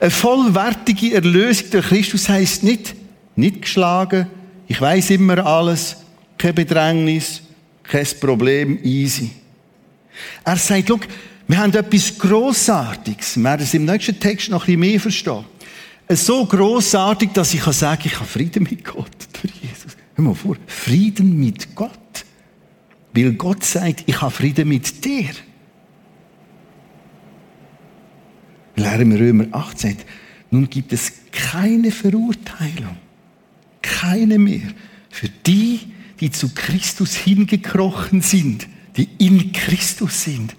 Eine 0.00 0.10
vollwertige 0.10 1.14
Erlösung 1.14 1.70
durch 1.70 1.86
Christus 1.86 2.28
heißt 2.28 2.62
nicht, 2.62 2.94
nicht 3.38 3.62
geschlagen, 3.62 4.26
ich 4.66 4.80
weiß 4.80 5.10
immer 5.10 5.44
alles, 5.46 5.96
kein 6.36 6.54
Bedrängnis, 6.54 7.40
kein 7.82 8.06
Problem, 8.20 8.78
easy. 8.82 9.30
Er 10.44 10.56
sagt, 10.56 10.88
schau, 10.88 10.98
wir 11.46 11.58
haben 11.58 11.72
etwas 11.72 12.18
Grossartiges. 12.18 13.36
Wir 13.36 13.44
werden 13.44 13.62
es 13.62 13.72
im 13.72 13.84
nächsten 13.84 14.18
Text 14.18 14.50
noch 14.50 14.62
ein 14.62 14.66
bisschen 14.66 14.80
mehr 14.80 15.00
verstehen. 15.00 15.44
So 16.10 16.44
grossartig, 16.46 17.30
dass 17.32 17.54
ich 17.54 17.62
sagen 17.62 18.02
kann, 18.02 18.06
ich 18.06 18.16
habe 18.16 18.28
Frieden 18.28 18.64
mit 18.64 18.84
Gott 18.84 19.16
durch 19.40 19.54
Jesus. 19.62 19.96
Hör 20.14 20.24
mal 20.24 20.34
vor, 20.34 20.56
Frieden 20.66 21.38
mit 21.38 21.74
Gott. 21.74 21.90
Weil 23.12 23.32
Gott 23.34 23.64
sagt, 23.64 24.02
ich 24.06 24.20
habe 24.20 24.30
Frieden 24.30 24.68
mit 24.68 25.04
dir. 25.04 25.30
Er 28.76 29.00
im 29.00 29.12
Römer 29.12 29.46
8 29.52 29.78
sagt, 29.78 30.06
nun 30.50 30.68
gibt 30.68 30.92
es 30.92 31.12
keine 31.30 31.90
Verurteilung. 31.90 32.96
Keine 33.88 34.38
mehr. 34.38 34.68
Für 35.10 35.28
die, 35.28 35.80
die 36.20 36.30
zu 36.30 36.54
Christus 36.54 37.14
hingekrochen 37.14 38.20
sind, 38.20 38.66
die 38.96 39.08
in 39.18 39.52
Christus 39.52 40.24
sind 40.24 40.54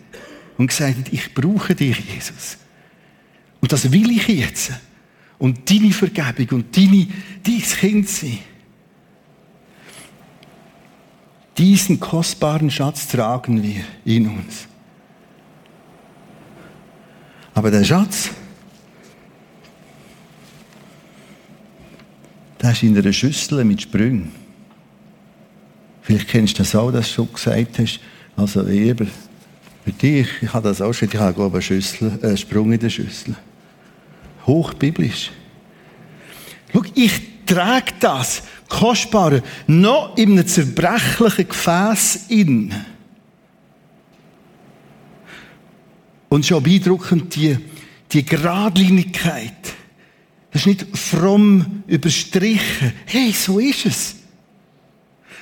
und 0.58 0.68
gesagt 0.68 0.98
hat, 0.98 1.14
ich 1.14 1.34
brauche 1.34 1.76
dich, 1.76 1.98
Jesus. 2.14 2.58
Und 3.62 3.72
das 3.72 3.92
will 3.92 4.10
ich 4.12 4.28
jetzt. 4.28 4.72
Und 5.38 5.70
deine 5.70 5.92
Vergebung 5.92 6.60
und 6.60 6.76
deine, 6.76 7.08
dein 7.44 7.62
Kind 7.62 8.10
sein. 8.10 8.40
Diesen 11.58 12.00
kostbaren 12.00 12.72
Schatz 12.72 13.08
tragen 13.08 13.62
wir 13.62 13.84
in 14.06 14.28
uns. 14.30 14.68
Aber 17.54 17.70
der 17.70 17.84
Schatz, 17.84 18.30
der 22.62 22.72
ist 22.72 22.84
in 22.84 22.98
einer 22.98 23.14
Schüssel 23.14 23.64
mit 23.64 23.82
Sprüngen. 23.82 24.32
Vielleicht 26.02 26.28
kennst 26.28 26.56
du 26.56 26.64
das 26.64 26.76
auch, 26.76 26.92
dass 26.92 27.08
du 27.08 27.14
schon 27.14 27.34
gesagt 27.34 27.80
hast, 27.80 28.00
also 28.36 28.68
Eber, 28.68 29.06
für 29.86 29.92
dich, 29.92 30.28
ich 30.42 30.54
habe 30.54 30.68
das 30.68 30.82
auch 30.82 30.94
schon, 30.94 31.10
ich 31.12 31.20
habe 31.20 31.34
glaube 31.34 31.58
eine 31.58 31.62
Schüssel, 31.62 32.20
einen 32.22 32.38
Sprung 32.38 32.72
in 32.72 32.80
der 32.80 32.90
Schüssel. 32.90 33.36
Hochbiblisch. 34.46 35.32
Schau, 36.74 36.84
ich 36.96 37.46
trage 37.46 37.94
das 38.00 38.44
Kostbare 38.68 39.42
noch 39.68 40.16
in 40.18 40.34
einem 40.34 40.48
zerbrechlichen 40.48 41.50
Gefäß 41.50 42.26
in. 42.30 42.74
Und 46.30 46.46
schon 46.46 46.62
beeindruckend 46.62 47.36
die, 47.36 47.58
die 48.12 48.24
Gradlinigkeit. 48.24 49.59
Das 50.52 50.62
ist 50.62 50.68
nicht 50.68 50.98
fromm 50.98 51.84
überstrichen. 51.88 52.94
Hey, 53.06 53.32
so 53.32 53.60
ist 53.60 53.86
es. 53.86 54.16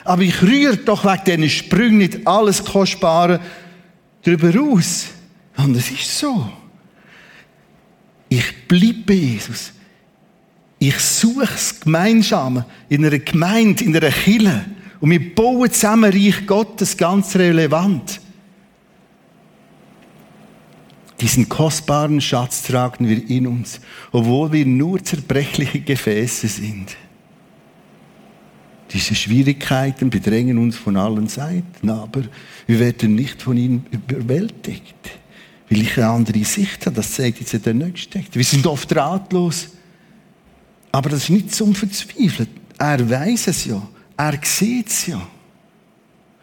Aber 0.03 0.21
ich 0.21 0.41
rühre 0.41 0.77
doch 0.77 1.05
wegen 1.05 1.41
diesen 1.41 1.49
Sprüngen 1.49 1.97
nicht 1.97 2.27
alles 2.27 2.63
Kostbare 2.63 3.39
darüber 4.23 4.71
aus. 4.71 5.07
Und 5.57 5.75
es 5.75 5.91
ist 5.91 6.17
so. 6.17 6.49
Ich 8.29 8.67
bleibe 8.67 9.13
Jesus. 9.13 9.71
Ich 10.79 10.99
suche 10.99 11.47
das 11.47 11.79
Gemeinsame 11.79 12.65
in 12.89 13.05
einer 13.05 13.19
Gemeinde, 13.19 13.83
in 13.83 13.95
einer 13.95 14.11
Kirche. 14.11 14.65
Und 14.99 15.11
wir 15.11 15.35
bauen 15.35 15.71
zusammen 15.71 16.11
Reich 16.11 16.45
Gottes 16.45 16.95
ganz 16.97 17.35
relevant. 17.35 18.21
Diesen 21.19 21.49
kostbaren 21.49 22.21
Schatz 22.21 22.63
tragen 22.63 23.07
wir 23.09 23.27
in 23.29 23.47
uns, 23.47 23.79
obwohl 24.11 24.51
wir 24.51 24.65
nur 24.65 25.03
zerbrechliche 25.03 25.79
Gefäße 25.79 26.47
sind. 26.47 26.95
Diese 28.91 29.15
Schwierigkeiten 29.15 30.09
bedrängen 30.09 30.57
uns 30.57 30.77
von 30.77 30.95
allen 30.95 31.27
Seiten, 31.27 31.89
aber 31.89 32.23
wir 32.67 32.79
werden 32.79 33.15
nicht 33.15 33.41
von 33.41 33.57
ihnen 33.57 33.85
überwältigt, 33.91 34.95
weil 35.69 35.81
ich 35.81 35.97
eine 35.97 36.07
andere 36.07 36.43
Sicht 36.45 36.85
habe. 36.85 36.95
Das 36.95 37.13
zeigt 37.13 37.39
jetzt 37.39 37.65
der 37.65 37.73
nächste 37.73 38.23
Wir 38.31 38.43
sind 38.43 38.65
oft 38.65 38.95
ratlos, 38.95 39.69
aber 40.91 41.09
das 41.09 41.23
ist 41.23 41.29
nicht 41.31 41.53
zum 41.53 41.75
Verzweifeln. 41.75 42.47
Er 42.77 43.09
weiß 43.09 43.47
es 43.47 43.65
ja, 43.65 43.81
er 44.15 44.39
sieht 44.43 44.87
es 44.87 45.07
ja. 45.07 45.27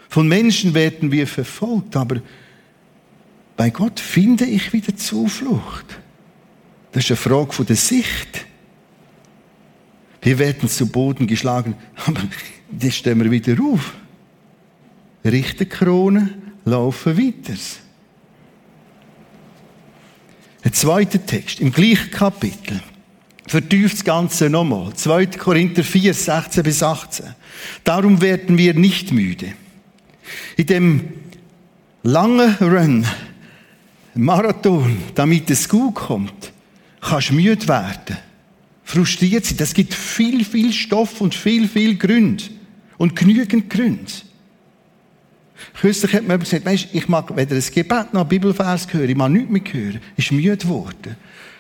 Von 0.09 0.29
Menschen 0.29 0.75
werden 0.75 1.11
wir 1.11 1.27
verfolgt, 1.27 1.97
aber 1.97 2.21
bei 3.57 3.71
Gott 3.71 4.01
finde 4.01 4.45
ich 4.45 4.73
wieder 4.73 4.97
Zuflucht. 4.97 5.87
Das 6.93 7.05
ist 7.05 7.11
eine 7.11 7.17
Frage 7.17 7.65
der 7.65 7.77
Sicht. 7.77 8.47
Wir 10.23 10.39
werden 10.39 10.69
zu 10.69 10.87
Boden 10.87 11.27
geschlagen, 11.27 11.77
aber 12.07 12.23
jetzt 12.81 12.97
stehen 12.97 13.23
wir 13.23 13.31
wieder 13.31 13.57
auf. 13.63 13.95
Richterkrone, 15.25 16.31
laufen 16.65 17.17
weiter. 17.17 17.59
Ein 20.63 20.73
zweiter 20.73 21.25
Text 21.25 21.61
im 21.61 21.73
gleichen 21.73 22.11
Kapitel 22.11 22.81
vertieft 23.47 23.97
das 23.97 24.05
Ganze 24.05 24.49
nochmal. 24.49 24.95
2. 24.95 25.27
Korinther 25.27 25.85
4, 25.85 26.15
16 26.15 26.63
bis 26.63 26.83
18. 26.83 27.27
Darum 27.85 28.21
werden 28.23 28.57
wir 28.57 28.75
nicht 28.75 29.13
müde. 29.13 29.53
In 30.57 30.67
dem 30.67 31.09
langen 32.03 32.55
Run, 32.61 33.07
Marathon, 34.15 34.97
damit 35.15 35.51
es 35.51 35.69
gut 35.69 35.95
kommt, 35.95 36.53
kannst 37.01 37.31
du 37.31 37.35
müde 37.35 37.67
werden 37.69 38.17
frustriert 38.85 39.45
sind. 39.45 39.61
Es 39.61 39.75
gibt 39.75 39.95
viel, 39.95 40.45
viel 40.45 40.73
Stoff 40.73 41.21
und 41.21 41.35
viel, 41.35 41.67
viel 41.67 41.97
Gründe. 41.97 42.45
Und 42.97 43.17
genügend 43.17 43.69
Gründe. 43.69 44.13
Kürzlich 45.81 46.13
hat 46.13 46.29
mir 46.29 46.39
gesagt, 46.39 46.65
weißt, 46.65 46.89
ich 46.93 47.09
mag 47.09 47.35
weder 47.35 47.57
ein 47.57 47.65
Gebet 47.75 48.13
noch 48.13 48.23
ein 48.23 48.29
Bibelvers 48.29 48.87
hören, 48.93 49.09
ich 49.09 49.17
mag 49.17 49.31
nichts 49.31 49.51
mehr 49.51 49.63
hören. 49.73 50.01
Bin 50.17 50.37
müde 50.37 50.57
geworden. 50.57 51.17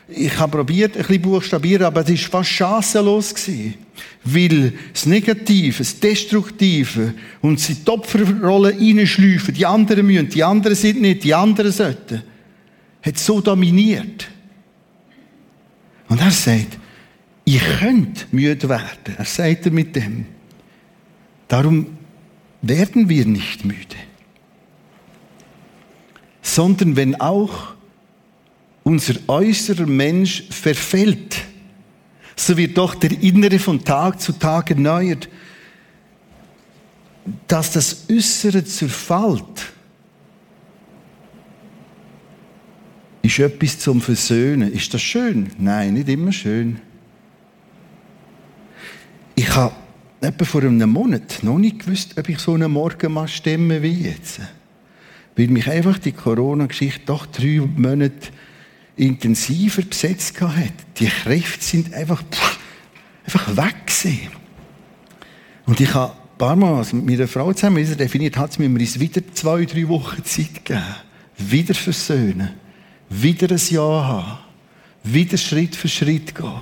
Ich 0.06 0.38
habe 0.38 0.58
probiert, 0.58 0.96
ein 0.96 1.02
bisschen 1.02 1.22
buchstabieren, 1.22 1.86
aber 1.86 2.02
es 2.02 2.10
war 2.10 2.40
fast 2.40 2.50
chancenlos 2.50 3.34
gewesen. 3.34 3.74
Weil 4.22 4.74
das 4.92 5.06
Negative, 5.06 5.78
das 5.78 5.98
Destruktive 5.98 7.14
und 7.40 7.58
sie 7.58 7.74
die 7.74 7.90
Opferrolle 7.90 8.74
reinschleifen, 8.74 9.54
die 9.54 9.64
anderen 9.64 10.06
müssen, 10.06 10.28
die 10.28 10.44
anderen 10.44 10.76
sind 10.76 11.00
nicht, 11.00 11.24
die 11.24 11.34
anderen 11.34 11.72
sollten, 11.72 12.22
hat 13.04 13.18
so 13.18 13.40
dominiert. 13.40 14.28
Und 16.08 16.20
er 16.20 16.30
sagt, 16.30 16.78
Ihr 17.44 17.60
könnt 17.60 18.32
müde 18.32 18.68
werden. 18.68 19.16
Er 19.18 19.24
sagt 19.24 19.66
er 19.66 19.72
mit 19.72 19.94
dem. 19.94 20.26
Darum 21.48 21.98
werden 22.62 23.08
wir 23.08 23.26
nicht 23.26 23.64
müde. 23.64 23.96
Sondern 26.40 26.96
wenn 26.96 27.20
auch 27.20 27.74
unser 28.82 29.14
äußerer 29.26 29.86
Mensch 29.86 30.44
verfällt, 30.50 31.36
so 32.36 32.56
wird 32.56 32.78
doch 32.78 32.94
der 32.94 33.12
Innere 33.22 33.58
von 33.58 33.84
Tag 33.84 34.20
zu 34.20 34.32
Tag 34.32 34.70
erneuert, 34.70 35.28
dass 37.46 37.72
das 37.72 38.06
Äußere 38.10 38.64
zerfällt, 38.64 39.72
ist 43.24 43.38
etwas 43.38 43.78
zum 43.78 44.02
Versöhnen. 44.02 44.70
Ist 44.70 44.92
das 44.92 45.00
schön? 45.00 45.48
Nein, 45.58 45.94
nicht 45.94 46.10
immer 46.10 46.30
schön. 46.30 46.78
Ich 49.34 49.48
habe 49.54 49.74
etwa 50.20 50.44
vor 50.44 50.62
einem 50.62 50.90
Monat 50.90 51.38
noch 51.42 51.56
nicht 51.56 51.80
gewusst, 51.80 52.18
ob 52.18 52.28
ich 52.28 52.38
so 52.38 52.52
einen 52.52 52.70
Morgen 52.70 53.12
mal 53.12 53.26
stemme 53.26 53.82
wie 53.82 54.02
jetzt. 54.02 54.40
Weil 55.36 55.48
mich 55.48 55.68
einfach 55.68 55.98
die 55.98 56.12
Corona-Geschichte 56.12 57.00
doch 57.06 57.24
drei 57.24 57.62
Monate 57.76 58.28
intensiver 58.96 59.82
besetzt 59.82 60.38
hat. 60.42 60.74
Die 60.98 61.06
Kräfte 61.06 61.64
sind 61.64 61.94
einfach, 61.94 62.22
pff, 62.30 62.58
einfach 63.24 63.56
weg 63.56 63.86
gewesen. 63.86 64.28
Und 65.64 65.80
ich 65.80 65.94
habe 65.94 66.12
ein 66.12 66.38
paar 66.38 66.56
Mal 66.56 66.84
mit 66.92 67.06
meiner 67.06 67.26
Frau 67.26 67.54
zusammen 67.54 67.84
definiert, 67.96 68.36
hat 68.36 68.50
es 68.50 68.58
mir 68.58 68.68
wieder 68.68 69.22
zwei, 69.32 69.64
drei 69.64 69.88
Wochen 69.88 70.22
Zeit 70.24 70.62
gegeben. 70.62 70.84
Wieder 71.38 71.74
versöhnen. 71.74 72.63
Wieder 73.08 73.50
ein 73.50 73.60
Ja 73.68 73.82
haben. 73.82 74.38
Wieder 75.02 75.36
Schritt 75.36 75.76
für 75.76 75.88
Schritt 75.88 76.34
gehen. 76.34 76.60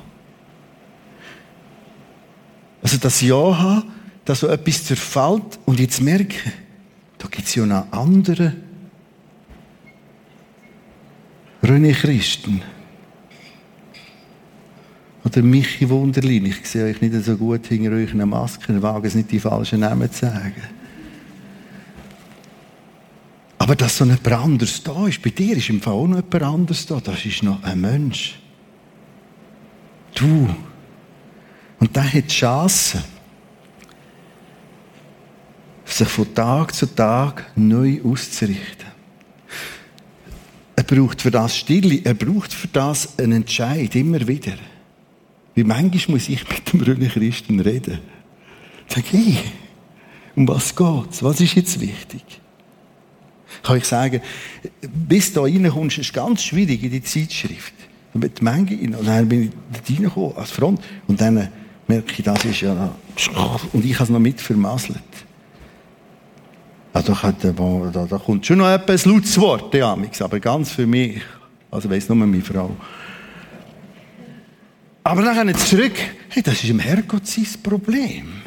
Also 2.82 2.98
das 2.98 3.20
Ja 3.20 3.58
haben, 3.58 3.84
dass 4.24 4.40
so 4.40 4.48
etwas 4.48 4.84
zerfällt 4.84 5.58
und 5.64 5.78
jetzt 5.78 6.00
merke, 6.00 6.52
da 7.18 7.28
gibt 7.28 7.46
es 7.46 7.54
ja 7.54 7.64
noch 7.64 7.90
andere 7.92 8.54
René 11.62 11.92
Christen. 11.92 12.60
Oder 15.24 15.42
Michi 15.42 15.88
Wunderlin. 15.88 16.46
Ich 16.46 16.68
sehe 16.68 16.86
euch 16.86 17.00
nicht 17.00 17.14
so 17.24 17.36
gut 17.36 17.66
hinter 17.68 17.92
euch 17.92 18.12
eine 18.12 18.26
Maske, 18.26 18.82
wage 18.82 19.06
es 19.06 19.14
nicht 19.14 19.30
die 19.30 19.38
falschen 19.38 19.80
Namen 19.80 20.10
zu 20.10 20.26
sagen. 20.26 20.81
Aber 23.62 23.76
dass 23.76 23.98
so 23.98 24.04
jemand 24.04 24.26
anderes 24.26 24.82
da 24.82 25.06
ist, 25.06 25.22
bei 25.22 25.30
dir 25.30 25.56
ist 25.56 25.70
im 25.70 25.80
Fall 25.80 25.92
auch 25.92 26.08
noch 26.08 26.16
jemand 26.16 26.42
anderes 26.42 26.84
da. 26.84 26.98
Das 26.98 27.24
ist 27.24 27.44
noch 27.44 27.62
ein 27.62 27.80
Mensch. 27.80 28.40
Du 30.16 30.52
und 31.78 31.94
der 31.94 32.02
hat 32.02 32.24
die 32.24 32.26
Chance, 32.26 33.04
sich 35.84 36.08
von 36.08 36.34
Tag 36.34 36.74
zu 36.74 36.92
Tag 36.92 37.52
neu 37.54 38.00
auszurichten. 38.02 38.88
Er 40.74 40.82
braucht 40.82 41.22
für 41.22 41.30
das 41.30 41.56
Stille, 41.56 42.00
er 42.02 42.14
braucht 42.14 42.52
für 42.52 42.66
das 42.66 43.16
einen 43.16 43.42
Entscheid, 43.42 43.94
immer 43.94 44.26
wieder. 44.26 44.54
Wie 45.54 45.62
manchmal 45.62 46.16
muss 46.16 46.28
ich 46.28 46.48
mit 46.48 46.72
dem 46.72 46.80
Röner 46.80 47.10
Christen 47.10 47.60
reden. 47.60 48.00
Sag, 48.88 49.04
hey, 49.12 49.38
um 50.34 50.48
was 50.48 50.74
geht's? 50.74 51.22
Was 51.22 51.40
ist 51.40 51.54
jetzt 51.54 51.78
wichtig? 51.78 52.41
Kann 53.62 53.78
ich 53.78 53.84
sagen, 53.84 54.20
bis 54.80 55.32
da 55.32 55.42
reinkommst, 55.42 55.98
ist 55.98 56.12
ganz 56.12 56.42
schwierig 56.42 56.82
in 56.82 56.90
die 56.90 57.02
Zeitschrift. 57.02 57.74
Und 58.14 58.24
dann 58.42 58.66
bin 58.66 59.42
ich 59.42 59.50
da 59.84 59.92
reingekommen, 59.94 60.36
als 60.36 60.50
Front. 60.50 60.80
Und 61.06 61.20
dann 61.20 61.48
merke 61.86 62.12
ich, 62.18 62.22
das 62.22 62.44
ist 62.44 62.60
ja 62.60 62.92
und 63.72 63.84
ich 63.84 63.94
habe 63.94 64.04
es 64.04 64.10
noch 64.10 64.18
mit 64.18 64.40
vermasselt. 64.40 64.98
Also 66.92 67.14
da, 67.14 67.32
da, 67.32 68.06
da 68.06 68.18
kommt 68.18 68.44
schon 68.44 68.58
noch 68.58 68.70
etwas 68.70 69.06
lautes 69.06 69.38
Wort, 69.40 69.72
ja, 69.74 69.96
aber 70.20 70.40
ganz 70.40 70.72
für 70.72 70.86
mich, 70.86 71.22
also 71.70 71.88
weiss 71.88 72.08
nur 72.08 72.16
meine 72.16 72.42
Frau. 72.42 72.76
Aber 75.04 75.22
dann 75.22 75.54
zurück, 75.56 75.94
hey, 76.28 76.42
das 76.42 76.62
ist 76.62 76.70
im 76.70 76.78
Herrgott 76.78 77.26
sein 77.26 77.46
Problem. 77.62 78.42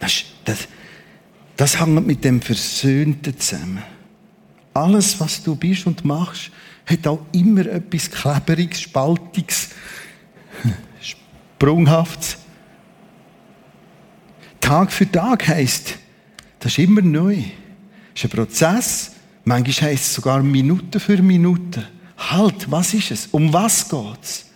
Das, 0.00 0.24
das, 0.44 0.68
das 1.56 1.80
hängt 1.80 2.06
mit 2.06 2.24
dem 2.24 2.40
Versöhnten 2.40 3.38
zusammen. 3.38 3.82
Alles, 4.72 5.18
was 5.20 5.42
du 5.42 5.54
bist 5.54 5.86
und 5.86 6.04
machst, 6.04 6.50
hat 6.86 7.06
auch 7.06 7.20
immer 7.32 7.66
etwas 7.66 8.10
Kleberiges, 8.10 8.80
Spaltiges, 8.82 9.70
Sprunghaftes. 11.00 12.38
Tag 14.60 14.90
für 14.92 15.10
Tag 15.10 15.46
heisst, 15.46 15.98
das 16.58 16.72
ist 16.72 16.78
immer 16.78 17.02
neu. 17.02 17.36
Das 17.36 18.24
ist 18.24 18.24
ein 18.24 18.30
Prozess. 18.30 19.12
Manchmal 19.44 19.90
heisst 19.90 20.04
es 20.04 20.14
sogar 20.14 20.42
Minute 20.42 20.98
für 20.98 21.20
Minute. 21.22 21.86
Halt, 22.16 22.70
was 22.70 22.94
ist 22.94 23.10
es? 23.10 23.26
Um 23.26 23.52
was 23.52 23.88
geht's? 23.88 24.46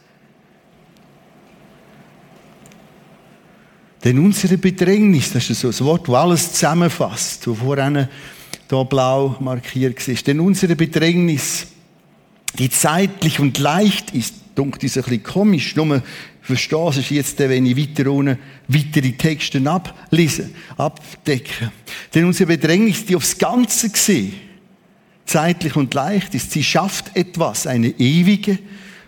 Denn 4.04 4.18
unsere 4.18 4.58
Bedrängnis, 4.58 5.32
das 5.32 5.50
ist 5.50 5.60
so 5.60 5.68
ein 5.68 5.80
Wort, 5.80 6.08
das 6.08 6.14
alles 6.14 6.52
zusammenfasst, 6.52 7.46
das 7.46 7.58
vorhin 7.58 8.08
hier 8.68 8.84
blau 8.84 9.36
markiert 9.40 10.06
ist. 10.06 10.26
Denn 10.26 10.40
unsere 10.40 10.76
Bedrängnis, 10.76 11.66
die 12.58 12.70
zeitlich 12.70 13.40
und 13.40 13.58
leicht 13.58 14.14
ist, 14.14 14.34
dunkelt 14.54 14.84
ist 14.84 14.96
ein 14.96 15.04
bisschen 15.04 15.22
komisch, 15.22 15.76
nur 15.76 16.02
verstehst 16.42 17.10
du 17.10 17.14
jetzt, 17.14 17.38
wenn 17.38 17.66
ich 17.66 17.76
weiter 17.76 18.10
unten 18.10 18.38
weitere 18.68 19.12
Texte 19.12 19.60
ablese, 19.70 20.50
abdecken. 20.76 21.70
Denn 22.14 22.24
unsere 22.24 22.48
Bedrängnis, 22.48 23.04
die 23.04 23.16
aufs 23.16 23.36
Ganze 23.36 23.90
gesehen, 23.90 24.34
zeitlich 25.26 25.76
und 25.76 25.92
leicht 25.92 26.34
ist, 26.34 26.52
sie 26.52 26.64
schafft 26.64 27.14
etwas, 27.14 27.66
eine 27.66 27.88
ewige 27.98 28.58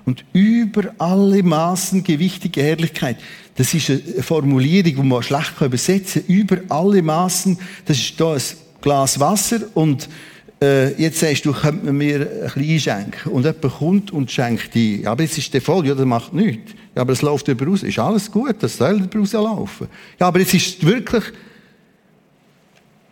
und 0.05 0.25
über 0.33 0.95
alle 0.99 1.43
Maßen 1.43 2.05
gewichtige 2.05 2.63
Herrlichkeit. 2.63 3.17
Das 3.61 3.75
ist 3.75 3.91
eine 3.91 4.23
Formulierung, 4.23 4.95
die 4.95 5.03
man 5.03 5.23
schlecht 5.23 5.61
übersetzen 5.61 6.27
kann. 6.27 6.35
Über 6.35 6.57
alle 6.71 7.03
Maßen, 7.03 7.59
das 7.85 7.99
ist 7.99 8.17
hier 8.17 8.27
ein 8.27 8.41
Glas 8.81 9.21
Wasser 9.21 9.61
und 9.75 10.09
äh, 10.63 10.95
jetzt 10.95 11.21
sagst 11.21 11.45
du, 11.45 11.53
könnte 11.53 11.85
man 11.85 11.99
mir 11.99 12.21
ein 12.21 12.53
bisschen 12.55 12.97
einschenken. 12.97 13.33
Und 13.33 13.45
jemand 13.45 13.61
kommt 13.61 14.11
und 14.13 14.31
schenkt 14.31 14.75
die. 14.75 15.03
Ja, 15.03 15.13
aber 15.13 15.25
jetzt 15.25 15.37
ist 15.37 15.53
der 15.53 15.61
voll. 15.61 15.87
Ja, 15.87 15.95
das 15.95 16.07
macht 16.07 16.33
nichts. 16.33 16.73
Ja, 16.95 17.03
aber 17.03 17.13
es 17.13 17.21
läuft 17.21 17.49
über 17.49 17.67
raus. 17.67 17.83
Ist 17.83 17.99
alles 17.99 18.33
gut, 18.33 18.57
das 18.61 18.79
soll 18.79 19.03
über 19.03 19.19
rauslaufen. 19.19 19.89
Ja, 20.19 20.29
aber 20.29 20.39
jetzt 20.39 20.55
ist 20.55 20.79
es 20.79 20.87
wirklich... 20.87 21.25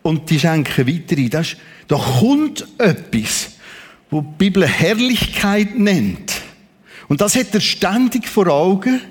Und 0.00 0.30
die 0.30 0.40
schenken 0.40 0.86
weiter 0.86 1.14
ein. 1.14 1.28
Das 1.28 1.48
ist, 1.48 1.58
da 1.88 1.96
kommt 1.96 2.66
etwas, 2.78 3.50
wo 4.08 4.22
die 4.22 4.34
Bibel 4.38 4.66
Herrlichkeit 4.66 5.78
nennt. 5.78 6.40
Und 7.06 7.20
das 7.20 7.36
hat 7.36 7.52
er 7.52 7.60
ständig 7.60 8.26
vor 8.26 8.46
Augen, 8.46 9.02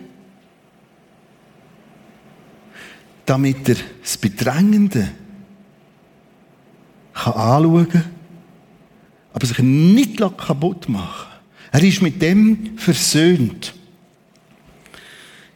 damit 3.27 3.69
er 3.69 3.75
das 4.01 4.17
Bedrängende 4.17 5.09
anschauen 7.13 7.89
kann, 7.89 8.05
aber 9.33 9.45
sich 9.45 9.59
nicht 9.59 10.17
kaputt 10.17 10.89
machen 10.89 11.27
Er 11.71 11.83
ist 11.83 12.01
mit 12.01 12.21
dem 12.21 12.77
versöhnt. 12.77 13.73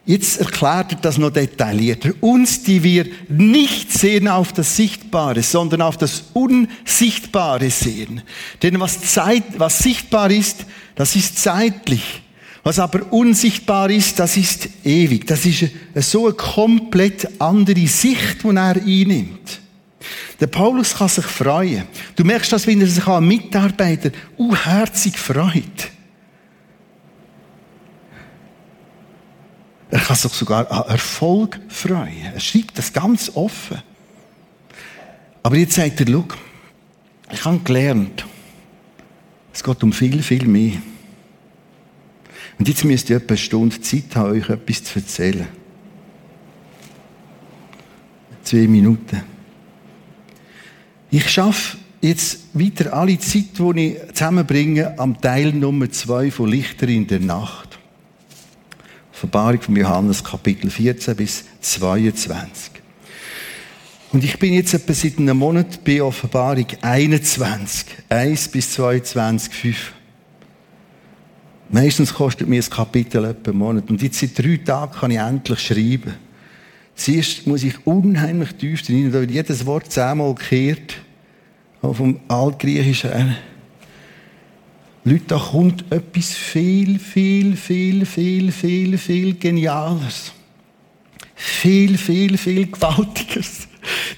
Jetzt 0.04 0.40
erklärt 0.40 0.92
er 0.92 0.98
das 0.98 1.16
noch 1.16 1.30
detaillierter. 1.30 2.12
Uns, 2.20 2.62
die 2.64 2.82
wir 2.82 3.06
nicht 3.28 3.92
sehen 3.92 4.26
auf 4.26 4.52
das 4.52 4.76
Sichtbare, 4.76 5.42
sondern 5.42 5.80
auf 5.82 5.96
das 5.96 6.24
Unsichtbare 6.32 7.70
sehen. 7.70 8.22
Denn 8.62 8.80
was, 8.80 9.00
Zeit, 9.00 9.44
was 9.58 9.78
sichtbar 9.78 10.30
ist, 10.30 10.66
das 10.96 11.14
ist 11.14 11.38
zeitlich. 11.38 12.21
Was 12.62 12.78
aber 12.78 13.12
unsichtbar 13.12 13.90
ist, 13.90 14.18
das 14.18 14.36
ist 14.36 14.68
ewig. 14.84 15.26
Das 15.26 15.44
ist 15.44 15.70
so 15.96 16.26
eine 16.26 16.34
komplett 16.34 17.40
andere 17.40 17.86
Sicht, 17.86 18.44
die 18.44 18.48
er 18.48 18.76
einnimmt. 18.76 19.60
Der 20.38 20.46
Paulus 20.46 20.94
kann 20.94 21.08
sich 21.08 21.24
freuen. 21.24 21.84
Du 22.16 22.24
merkst 22.24 22.52
das, 22.52 22.66
wenn 22.66 22.80
er 22.80 22.86
sich 22.86 23.06
an 23.06 23.26
Mitarbeiter 23.26 24.10
unherzig 24.36 25.18
freut. 25.18 25.90
Er 29.90 30.00
kann 30.00 30.16
sich 30.16 30.32
sogar 30.32 30.70
an 30.70 30.90
Erfolg 30.90 31.60
freuen. 31.68 32.32
Er 32.34 32.40
schreibt 32.40 32.78
das 32.78 32.92
ganz 32.92 33.30
offen. 33.34 33.82
Aber 35.42 35.56
jetzt 35.56 35.74
sagt 35.74 36.00
er, 36.00 36.06
schau, 36.06 36.24
ich 37.30 37.44
habe 37.44 37.58
gelernt, 37.58 38.24
es 39.52 39.62
geht 39.62 39.82
um 39.82 39.92
viel, 39.92 40.22
viel 40.22 40.46
mehr. 40.46 40.78
Und 42.62 42.68
jetzt 42.68 42.84
müsst 42.84 43.10
ihr 43.10 43.16
etwa 43.16 43.30
eine 43.30 43.38
Stunde 43.38 43.80
Zeit 43.80 44.14
haben, 44.14 44.30
euch 44.30 44.48
etwas 44.48 44.84
zu 44.84 45.00
erzählen. 45.00 45.48
Zwei 48.44 48.68
Minuten. 48.68 49.20
Ich 51.10 51.28
schaffe 51.28 51.76
jetzt 52.00 52.38
weiter 52.52 52.92
alle 52.92 53.18
Zeit, 53.18 53.58
die 53.58 53.80
ich 53.80 54.14
zusammenbringe, 54.14 54.96
am 54.96 55.20
Teil 55.20 55.52
Nummer 55.52 55.90
zwei 55.90 56.30
von 56.30 56.48
Lichter 56.48 56.86
in 56.86 57.08
der 57.08 57.18
Nacht. 57.18 57.80
Verbarung 59.10 59.60
von 59.60 59.74
Johannes 59.74 60.22
Kapitel 60.22 60.70
14 60.70 61.16
bis 61.16 61.44
22. 61.62 62.74
Und 64.12 64.22
ich 64.22 64.38
bin 64.38 64.52
jetzt 64.52 64.72
etwa 64.72 64.92
seit 64.92 65.18
einem 65.18 65.36
Monat 65.36 65.82
bei 65.82 66.00
Offenbarung 66.00 66.66
21, 66.80 67.86
1 68.08 68.48
bis 68.50 68.70
22, 68.74 69.52
5. 69.52 69.92
Meistens 71.72 72.12
kostet 72.12 72.48
mir 72.48 72.62
ein 72.62 72.70
Kapitel 72.70 73.24
etwa 73.24 73.50
einen 73.50 73.58
Monat. 73.58 73.90
Und 73.90 74.02
jetzt 74.02 74.20
seit 74.20 74.38
drei 74.38 74.58
Tagen 74.58 74.92
kann 74.92 75.10
ich 75.10 75.16
endlich 75.16 75.58
schreiben. 75.58 76.14
Zuerst 76.94 77.46
muss 77.46 77.62
ich 77.62 77.86
unheimlich 77.86 78.52
tief 78.56 78.82
drin, 78.82 79.10
da 79.10 79.20
wird 79.20 79.30
jedes 79.30 79.64
Wort 79.64 79.90
zehnmal 79.90 80.34
gekehrt. 80.34 80.94
Vom 81.80 82.20
Altgriechischen. 82.28 83.36
Leute, 85.04 85.24
da 85.26 85.38
kommt 85.38 85.90
etwas 85.90 86.34
viel, 86.34 86.98
viel, 86.98 87.56
viel, 87.56 88.04
viel, 88.04 88.52
viel, 88.52 88.98
viel 88.98 89.34
Geniales. 89.34 90.32
Viel, 91.34 91.96
viel, 91.96 92.36
viel 92.36 92.70
Gewaltiges. 92.70 93.66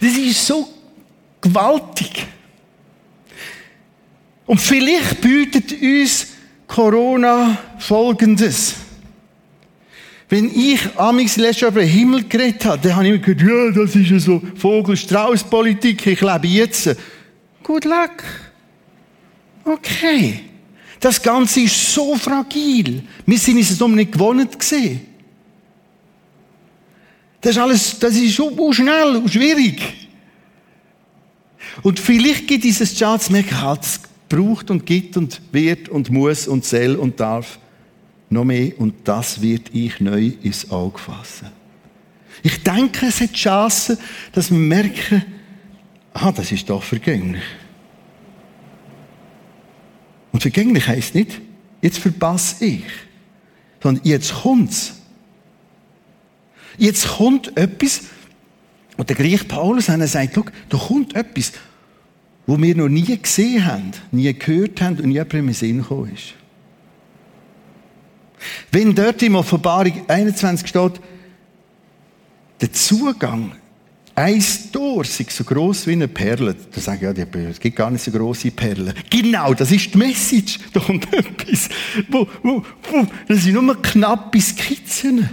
Das 0.00 0.12
ist 0.12 0.44
so 0.44 0.68
gewaltig. 1.40 2.26
Und 4.44 4.60
vielleicht 4.60 5.20
bietet 5.20 5.72
uns 5.80 6.33
Corona 6.74 7.56
Folgendes. 7.78 8.74
Wenn 10.28 10.50
ich 10.52 10.80
amigs 10.98 11.37
letztes 11.37 11.68
über 11.68 11.78
den 11.78 11.88
Himmel 11.88 12.24
geredet 12.24 12.64
habe, 12.64 12.82
dann 12.82 12.96
habe 12.96 13.06
ich 13.06 13.12
mir 13.12 13.18
gedacht, 13.20 13.48
ja, 13.48 13.70
das 13.70 13.94
ist 13.94 14.10
ja 14.10 14.18
so 14.18 14.42
Vogel-Strauß-Politik, 14.56 16.04
ich 16.04 16.20
lebe 16.20 16.48
jetzt. 16.48 16.96
Good 17.62 17.84
luck. 17.84 18.24
Okay. 19.64 20.40
Das 20.98 21.22
Ganze 21.22 21.60
ist 21.60 21.94
so 21.94 22.16
fragil. 22.16 23.04
Wir 23.24 23.38
sind 23.38 23.58
es 23.60 23.78
noch 23.78 23.87
nicht 23.87 24.10
gewohnt 24.10 24.58
gesehen. 24.58 25.00
Das 27.40 27.52
ist 27.52 27.58
alles, 27.58 27.98
das 28.00 28.16
ist 28.16 28.34
so 28.34 28.72
schnell 28.72 29.14
und 29.14 29.32
schwierig. 29.32 29.80
Und 31.84 32.00
vielleicht 32.00 32.48
gibt 32.48 32.64
dieses 32.64 32.98
Schatz 32.98 33.30
merken, 33.30 33.60
halt, 33.60 33.82
es 33.82 34.00
braucht 34.28 34.70
und 34.70 34.87
gibt 34.87 35.16
und 35.16 35.40
wird 35.52 35.88
und 35.88 36.10
muss 36.10 36.48
und 36.48 36.64
soll 36.64 36.96
und 36.96 37.20
darf 37.20 37.58
noch 38.30 38.44
mehr 38.44 38.78
und 38.78 38.94
das 39.04 39.40
wird 39.40 39.74
ich 39.74 40.00
neu 40.00 40.32
ins 40.42 40.70
Auge 40.70 40.98
fassen. 40.98 41.48
Ich 42.42 42.62
denke, 42.62 43.06
es 43.06 43.20
hat 43.20 43.32
Chancen, 43.32 43.96
dass 44.32 44.50
wir 44.50 44.58
merken, 44.58 45.24
ah, 46.12 46.32
das 46.32 46.52
ist 46.52 46.68
doch 46.68 46.82
vergänglich. 46.82 47.42
Und 50.32 50.40
vergänglich 50.40 50.87
heisst 50.88 51.14
nicht, 51.14 51.40
jetzt 51.80 51.98
verpasse 51.98 52.64
ich, 52.64 52.84
sondern 53.82 54.04
jetzt 54.04 54.34
kommt's. 54.34 55.00
Jetzt 56.76 57.06
kommt 57.06 57.56
etwas, 57.56 58.02
und 58.96 59.08
der 59.08 59.16
Griech 59.16 59.46
Paulus 59.46 59.87
sagt, 59.87 60.34
schau, 60.34 60.44
da 60.68 60.78
kommt 60.78 61.14
etwas, 61.14 61.52
wo 62.46 62.61
wir 62.61 62.76
noch 62.76 62.88
nie 62.88 63.18
gesehen 63.18 63.64
haben, 63.64 63.92
nie 64.12 64.33
gehört 64.33 64.80
haben 64.80 64.98
und 64.98 65.09
nie 65.09 65.16
im 65.16 65.52
Sinn 65.52 65.78
gekommen 65.78 66.12
ist. 66.14 66.35
Wenn 68.70 68.94
dort 68.94 69.22
im 69.22 69.37
Offenbarung 69.37 70.02
21 70.09 70.68
steht, 70.68 71.00
der 72.61 72.72
Zugang 72.72 73.52
ein 74.16 74.44
Tor 74.72 75.04
sei 75.04 75.26
so 75.28 75.42
gross 75.42 75.87
wie 75.87 75.92
eine 75.92 76.07
Perle. 76.07 76.54
Da 76.72 76.80
sage 76.80 77.11
ich, 77.11 77.18
ja, 77.18 77.40
es 77.50 77.59
gibt 77.59 77.76
gar 77.76 77.90
nicht 77.90 78.04
so 78.04 78.12
grosse 78.12 78.50
Perlen. 78.52 78.94
Genau, 79.11 79.54
das 79.54 79.72
ist 79.72 79.92
die 79.92 79.98
Message. 79.98 80.61
Da 80.72 80.78
kommt 80.78 81.12
etwas, 81.12 81.68
wo, 82.09 82.28
wo, 82.42 82.64
wo, 82.90 83.07
das 83.26 83.42
sind 83.42 83.54
nur 83.54 83.83
knappe 83.83 84.40
Skizzen. 84.40 85.28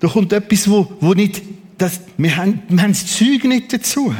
Da 0.00 0.08
kommt 0.08 0.32
etwas, 0.32 0.68
wo, 0.68 0.90
wo 1.00 1.12
nicht, 1.12 1.42
das, 1.76 2.00
wir 2.16 2.34
haben, 2.36 2.62
wir 2.68 2.82
haben 2.82 2.92
das 2.92 3.06
Zeug 3.06 3.44
nicht 3.44 3.72
dazu. 3.72 4.14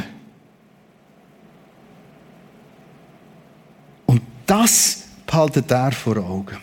Und 4.05 4.21
das 4.47 5.03
behaltet 5.25 5.69
er 5.69 5.91
vor 5.91 6.17
Augen. 6.17 6.57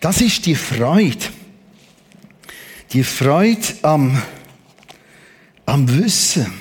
Das 0.00 0.20
ist 0.20 0.44
die 0.44 0.54
Freude. 0.54 1.24
Die 2.92 3.02
Freude 3.02 3.66
am, 3.82 4.20
am 5.64 5.88
Wissen. 5.88 6.52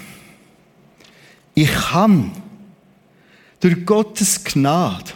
Ich 1.54 1.72
kann 1.72 2.32
durch 3.60 3.86
Gottes 3.86 4.44
Gnade 4.44 5.12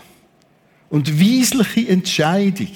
und 0.89 1.19
weisliche 1.19 1.87
Entscheidung 1.89 2.69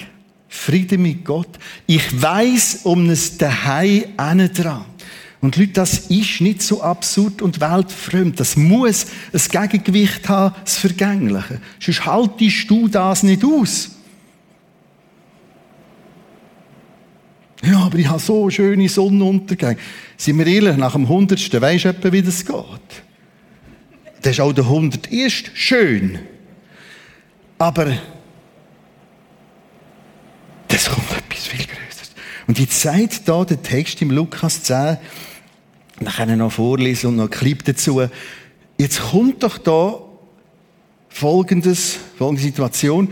Frieden 0.47 1.03
mit 1.03 1.23
Gott. 1.23 1.59
Ich 1.87 2.21
weiß 2.21 2.81
um 2.83 3.09
es 3.09 3.37
daheim 3.37 4.03
dran. 4.53 4.90
Und 5.41 5.57
Leute, 5.57 5.73
das 5.73 5.97
ist 6.09 6.39
nicht 6.39 6.61
so 6.61 6.83
absurd 6.83 7.41
und 7.41 7.59
weltfremd. 7.59 8.39
Das 8.39 8.55
muss 8.55 9.07
ein 9.33 9.69
Gegengewicht 9.69 10.29
haben, 10.29 10.55
das 10.63 10.77
Vergängliche. 10.77 11.59
Sonst 11.79 12.05
haltest 12.05 12.69
du 12.69 12.87
das 12.87 13.23
nicht 13.23 13.43
aus. 13.43 13.89
Ja, 17.63 17.79
aber 17.79 17.97
ich 17.97 18.07
habe 18.07 18.19
so 18.19 18.49
schöne 18.49 18.87
Sonnenuntergänge. 18.87 19.77
Sind 20.17 20.37
wir 20.37 20.47
ehrlich, 20.47 20.77
nach 20.77 20.93
dem 20.93 21.07
Hundertsten 21.09 21.61
weisst 21.61 21.85
du 21.85 21.89
etwa, 21.89 22.11
wie 22.11 22.21
das 22.21 22.45
geht. 22.45 22.55
Das 24.21 24.33
ist 24.33 24.39
auch 24.39 24.53
der 24.53 24.67
Hunderterste 24.67 25.49
schön. 25.55 26.19
Aber 27.57 27.97
das 30.67 30.89
kommt 30.89 31.11
etwas 31.11 31.47
viel 31.47 31.65
Größeres. 31.65 32.11
Und 32.47 32.57
die 32.57 32.69
Zeit 32.69 33.27
da, 33.27 33.43
der 33.43 33.61
Text 33.61 34.01
im 34.01 34.11
Lukas 34.11 34.63
10, 34.63 34.97
kann 36.05 36.37
noch 36.37 36.51
vorlesen 36.51 37.07
und 37.07 37.15
noch 37.17 37.23
einen 37.23 37.31
Clip 37.31 37.63
dazu. 37.63 38.01
Jetzt 38.77 39.01
kommt 39.01 39.43
doch 39.43 39.57
da 39.57 39.99
folgendes, 41.09 41.99
folgende 42.17 42.41
Situation. 42.41 43.09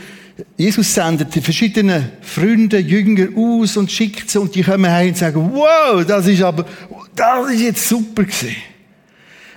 Jesus 0.58 0.94
sendet 0.94 1.36
die 1.36 1.42
verschiedenen 1.42 2.12
Freunde, 2.22 2.80
Jünger 2.80 3.28
aus 3.36 3.76
und 3.78 3.92
schickt 3.92 4.30
sie 4.30 4.40
und 4.40 4.56
die 4.56 4.64
kommen 4.64 4.90
heim 4.90 5.10
und 5.10 5.18
sagen, 5.18 5.52
wow, 5.54 6.06
das 6.06 6.28
ist 6.28 6.42
aber, 6.42 6.66
das 7.16 7.52
ist 7.52 7.62
jetzt 7.62 7.88
super 7.90 8.24
gewesen. 8.24 8.56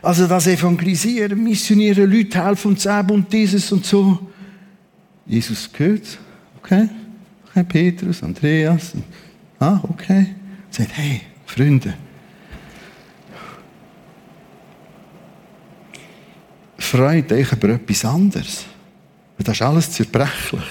Also 0.02 0.26
das 0.26 0.48
Evangelisieren, 0.48 1.42
Missionieren, 1.42 2.10
Leute 2.10 2.44
helfen 2.44 2.72
uns 2.72 2.84
eben 2.84 3.10
und 3.10 3.32
dieses 3.32 3.70
und 3.70 3.86
so. 3.86 4.18
Jesus 5.24 5.70
gehört, 5.72 6.18
okay, 6.58 6.88
okay, 7.48 7.62
Petrus, 7.62 8.22
Andreas, 8.22 8.92
ah, 9.60 9.80
okay. 9.88 10.26
Sagt, 10.70 10.90
hey, 10.94 11.20
Freunde, 11.46 11.94
freut 16.92 17.32
euch 17.32 17.50
über 17.50 17.70
etwas 17.70 18.04
anderes. 18.04 18.66
Das 19.38 19.56
ist 19.56 19.62
alles 19.62 19.90
zerbrechlich. 19.90 20.62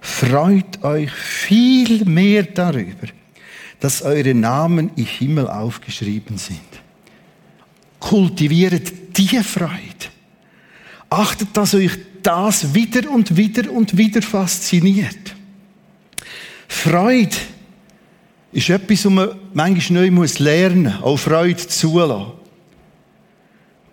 Freut 0.00 0.82
euch 0.82 1.12
viel 1.12 2.06
mehr 2.06 2.44
darüber, 2.44 3.08
dass 3.78 4.00
eure 4.00 4.32
Namen 4.32 4.92
im 4.96 5.04
Himmel 5.04 5.46
aufgeschrieben 5.46 6.38
sind. 6.38 6.58
Kultiviert 8.00 8.92
die 9.14 9.42
Freude. 9.42 10.06
Achtet, 11.10 11.54
dass 11.54 11.74
euch 11.74 11.92
das 12.22 12.72
wieder 12.72 13.10
und 13.10 13.36
wieder 13.36 13.70
und 13.70 13.98
wieder 13.98 14.22
fasziniert. 14.22 15.34
Freude 16.66 17.36
ist 18.52 18.70
etwas, 18.70 19.04
was 19.04 19.12
man 19.12 19.28
manchmal 19.52 20.10
neu 20.10 20.26
lernen 20.38 20.84
muss, 20.84 21.02
auch 21.02 21.18
Freude 21.18 21.68
zulassen. 21.68 22.35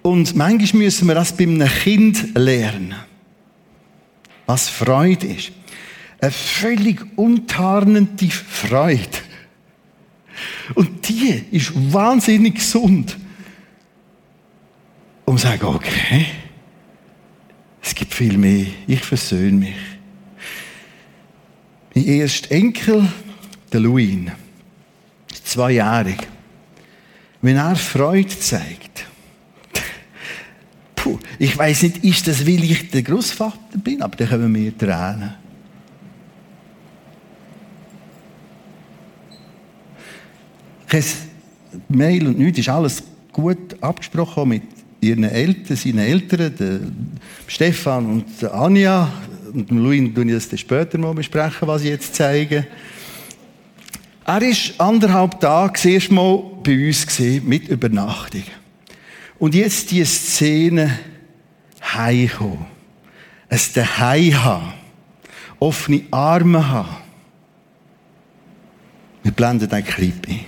Und 0.03 0.35
manchmal 0.35 0.83
müssen 0.83 1.07
wir 1.07 1.15
das 1.15 1.35
bei 1.35 1.45
einem 1.45 1.67
Kind 1.67 2.37
lernen. 2.37 2.93
Was 4.45 4.69
Freude 4.69 5.27
ist. 5.27 5.51
Eine 6.19 6.31
völlig 6.31 7.01
untarnende 7.15 8.29
Freude. 8.29 9.07
Und 10.75 11.07
die 11.07 11.43
ist 11.51 11.71
wahnsinnig 11.93 12.55
gesund. 12.55 13.17
Zu 15.25 15.37
sagen, 15.37 15.65
okay, 15.65 16.27
es 17.81 17.95
gibt 17.95 18.13
viel 18.13 18.37
mehr. 18.37 18.67
Ich 18.87 19.01
versöhne 19.01 19.57
mich. 19.57 19.75
Mein 21.95 22.05
erster 22.05 22.51
Enkel, 22.51 23.07
der 23.71 23.79
Louis, 23.79 24.31
zweijährig, 25.43 26.17
wenn 27.41 27.57
er 27.57 27.75
Freude 27.75 28.37
zeigt, 28.37 29.05
Puh, 31.03 31.19
ich 31.37 31.57
weiß 31.57 31.83
nicht, 31.83 32.05
ist 32.05 32.25
das, 32.29 32.47
weil 32.47 32.63
ich 32.63 32.89
der 32.89 33.03
Großvater 33.03 33.77
bin, 33.83 34.01
aber 34.01 34.15
dann 34.15 34.29
kommen 34.29 34.49
mir 34.53 34.77
Tränen. 34.77 35.33
Kein 40.87 41.03
Mail 41.89 42.27
und 42.27 42.39
nichts, 42.39 42.59
ist 42.59 42.69
alles 42.69 43.03
gut 43.33 43.75
abgesprochen 43.81 44.47
mit 44.47 44.63
ihren 45.01 45.25
Eltern, 45.25 45.75
seinen 45.75 45.97
Eltern, 45.97 46.55
der 46.57 46.79
Stefan 47.47 48.05
und 48.05 48.41
der 48.41 48.53
Anja. 48.53 49.11
Und 49.53 49.71
Louis 49.71 50.13
tue 50.13 50.23
ich 50.31 50.47
das 50.47 50.57
später 50.57 50.97
mal 50.97 51.13
besprechen, 51.13 51.67
was 51.67 51.81
ich 51.81 51.89
jetzt 51.89 52.15
zeige. 52.15 52.65
Er 54.23 54.39
war 54.39 54.87
anderthalb 54.87 55.37
Tage 55.41 55.89
erst 55.89 56.11
mal 56.13 56.41
bei 56.63 56.87
uns 56.87 57.19
mit 57.43 57.67
Übernachtung. 57.67 58.43
Und 59.43 59.55
jetzt 59.55 59.91
die 59.91 60.05
Szene 60.05 60.97
heimkommen. 61.81 62.65
Es 63.49 63.73
daheim 63.73 64.41
haben. 64.41 64.73
Offene 65.59 66.03
Arme 66.11 66.65
haben. 66.65 66.95
Wir 69.21 69.33
blenden 69.33 69.69
einen 69.69 69.85
Clip 69.85 70.15
ein. 70.29 70.45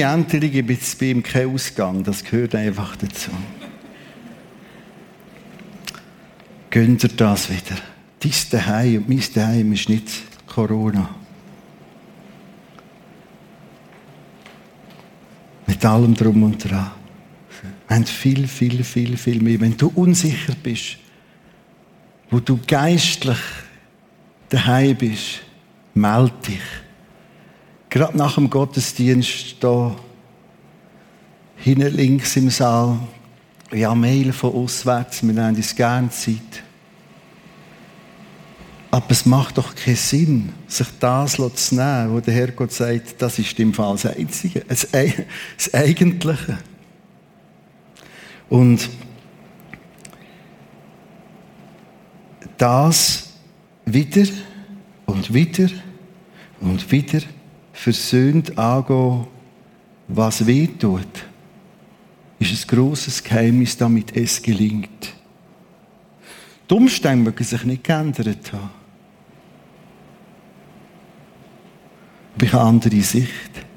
Ohne 0.00 0.12
Änderung 0.14 0.50
gibt 0.50 0.82
es 0.82 0.96
bei 0.96 1.06
ihm 1.06 1.22
keinen 1.22 1.54
Ausgang. 1.54 2.02
Das 2.02 2.24
gehört 2.24 2.54
einfach 2.54 2.96
dazu. 2.96 3.30
Gönnt 6.70 7.02
ihr 7.04 7.10
das 7.10 7.50
wieder? 7.50 7.76
Dein 8.20 8.32
Daheim 8.50 8.96
und 8.96 9.08
mein 9.08 9.22
Daheim 9.34 9.72
ist 9.72 9.88
nicht 9.88 10.08
Corona. 10.46 11.14
Mit 15.66 15.84
allem 15.84 16.14
Drum 16.14 16.44
und 16.44 16.70
Dran. 16.70 16.92
Wir 17.88 17.96
haben 17.96 18.06
viel, 18.06 18.48
viel, 18.48 18.82
viel, 18.84 19.16
viel 19.18 19.42
mehr. 19.42 19.60
Wenn 19.60 19.76
du 19.76 19.92
unsicher 19.94 20.54
bist, 20.62 20.96
wo 22.30 22.40
du 22.40 22.58
geistlich 22.66 23.38
daheim 24.48 24.96
bist, 24.96 25.42
melde 25.92 26.32
dich. 26.46 26.89
Gerade 27.90 28.16
nach 28.16 28.36
dem 28.36 28.48
Gottesdienst 28.48 29.56
da 29.58 29.96
hinten 31.56 31.92
links 31.92 32.36
im 32.36 32.48
Saal, 32.48 33.00
ja, 33.72 33.94
Mail 33.96 34.32
von 34.32 34.54
auswärts, 34.54 35.24
wir 35.24 35.32
nehmen 35.32 35.56
uns 35.56 35.74
gerne 35.74 36.08
Zeit. 36.10 36.62
Aber 38.92 39.10
es 39.10 39.26
macht 39.26 39.58
doch 39.58 39.74
keinen 39.74 39.96
Sinn, 39.96 40.52
sich 40.68 40.86
das 41.00 41.34
zu 41.34 41.74
nehmen, 41.74 42.12
wo 42.12 42.20
der 42.20 42.34
Herrgott 42.34 42.72
sagt, 42.72 43.20
das 43.20 43.38
ist 43.40 43.58
im 43.58 43.74
Fall 43.74 43.92
das 43.92 44.06
Einzige, 44.06 44.64
das 44.68 45.74
Eigentliche. 45.74 46.58
Und 48.48 48.88
das 52.56 53.30
wieder 53.84 54.26
und 55.06 55.32
wieder 55.32 55.68
und 56.60 56.90
wieder 56.90 57.20
versöhnt 57.80 58.58
angehen, 58.58 59.26
was 60.06 60.46
weh 60.46 60.66
tut, 60.66 61.24
ist 62.38 62.64
ein 62.70 62.76
grosses 62.76 63.24
Geheimnis, 63.24 63.76
damit 63.76 64.14
es 64.14 64.42
gelingt. 64.42 65.14
Die 66.68 66.74
Umstände 66.74 67.24
mögen 67.24 67.42
sich 67.42 67.64
nicht 67.64 67.84
geändert 67.84 68.52
haben. 68.52 68.70
Ich 72.42 72.52
habe 72.52 72.60
eine 72.60 72.70
andere 72.70 73.00
Sicht. 73.00 73.69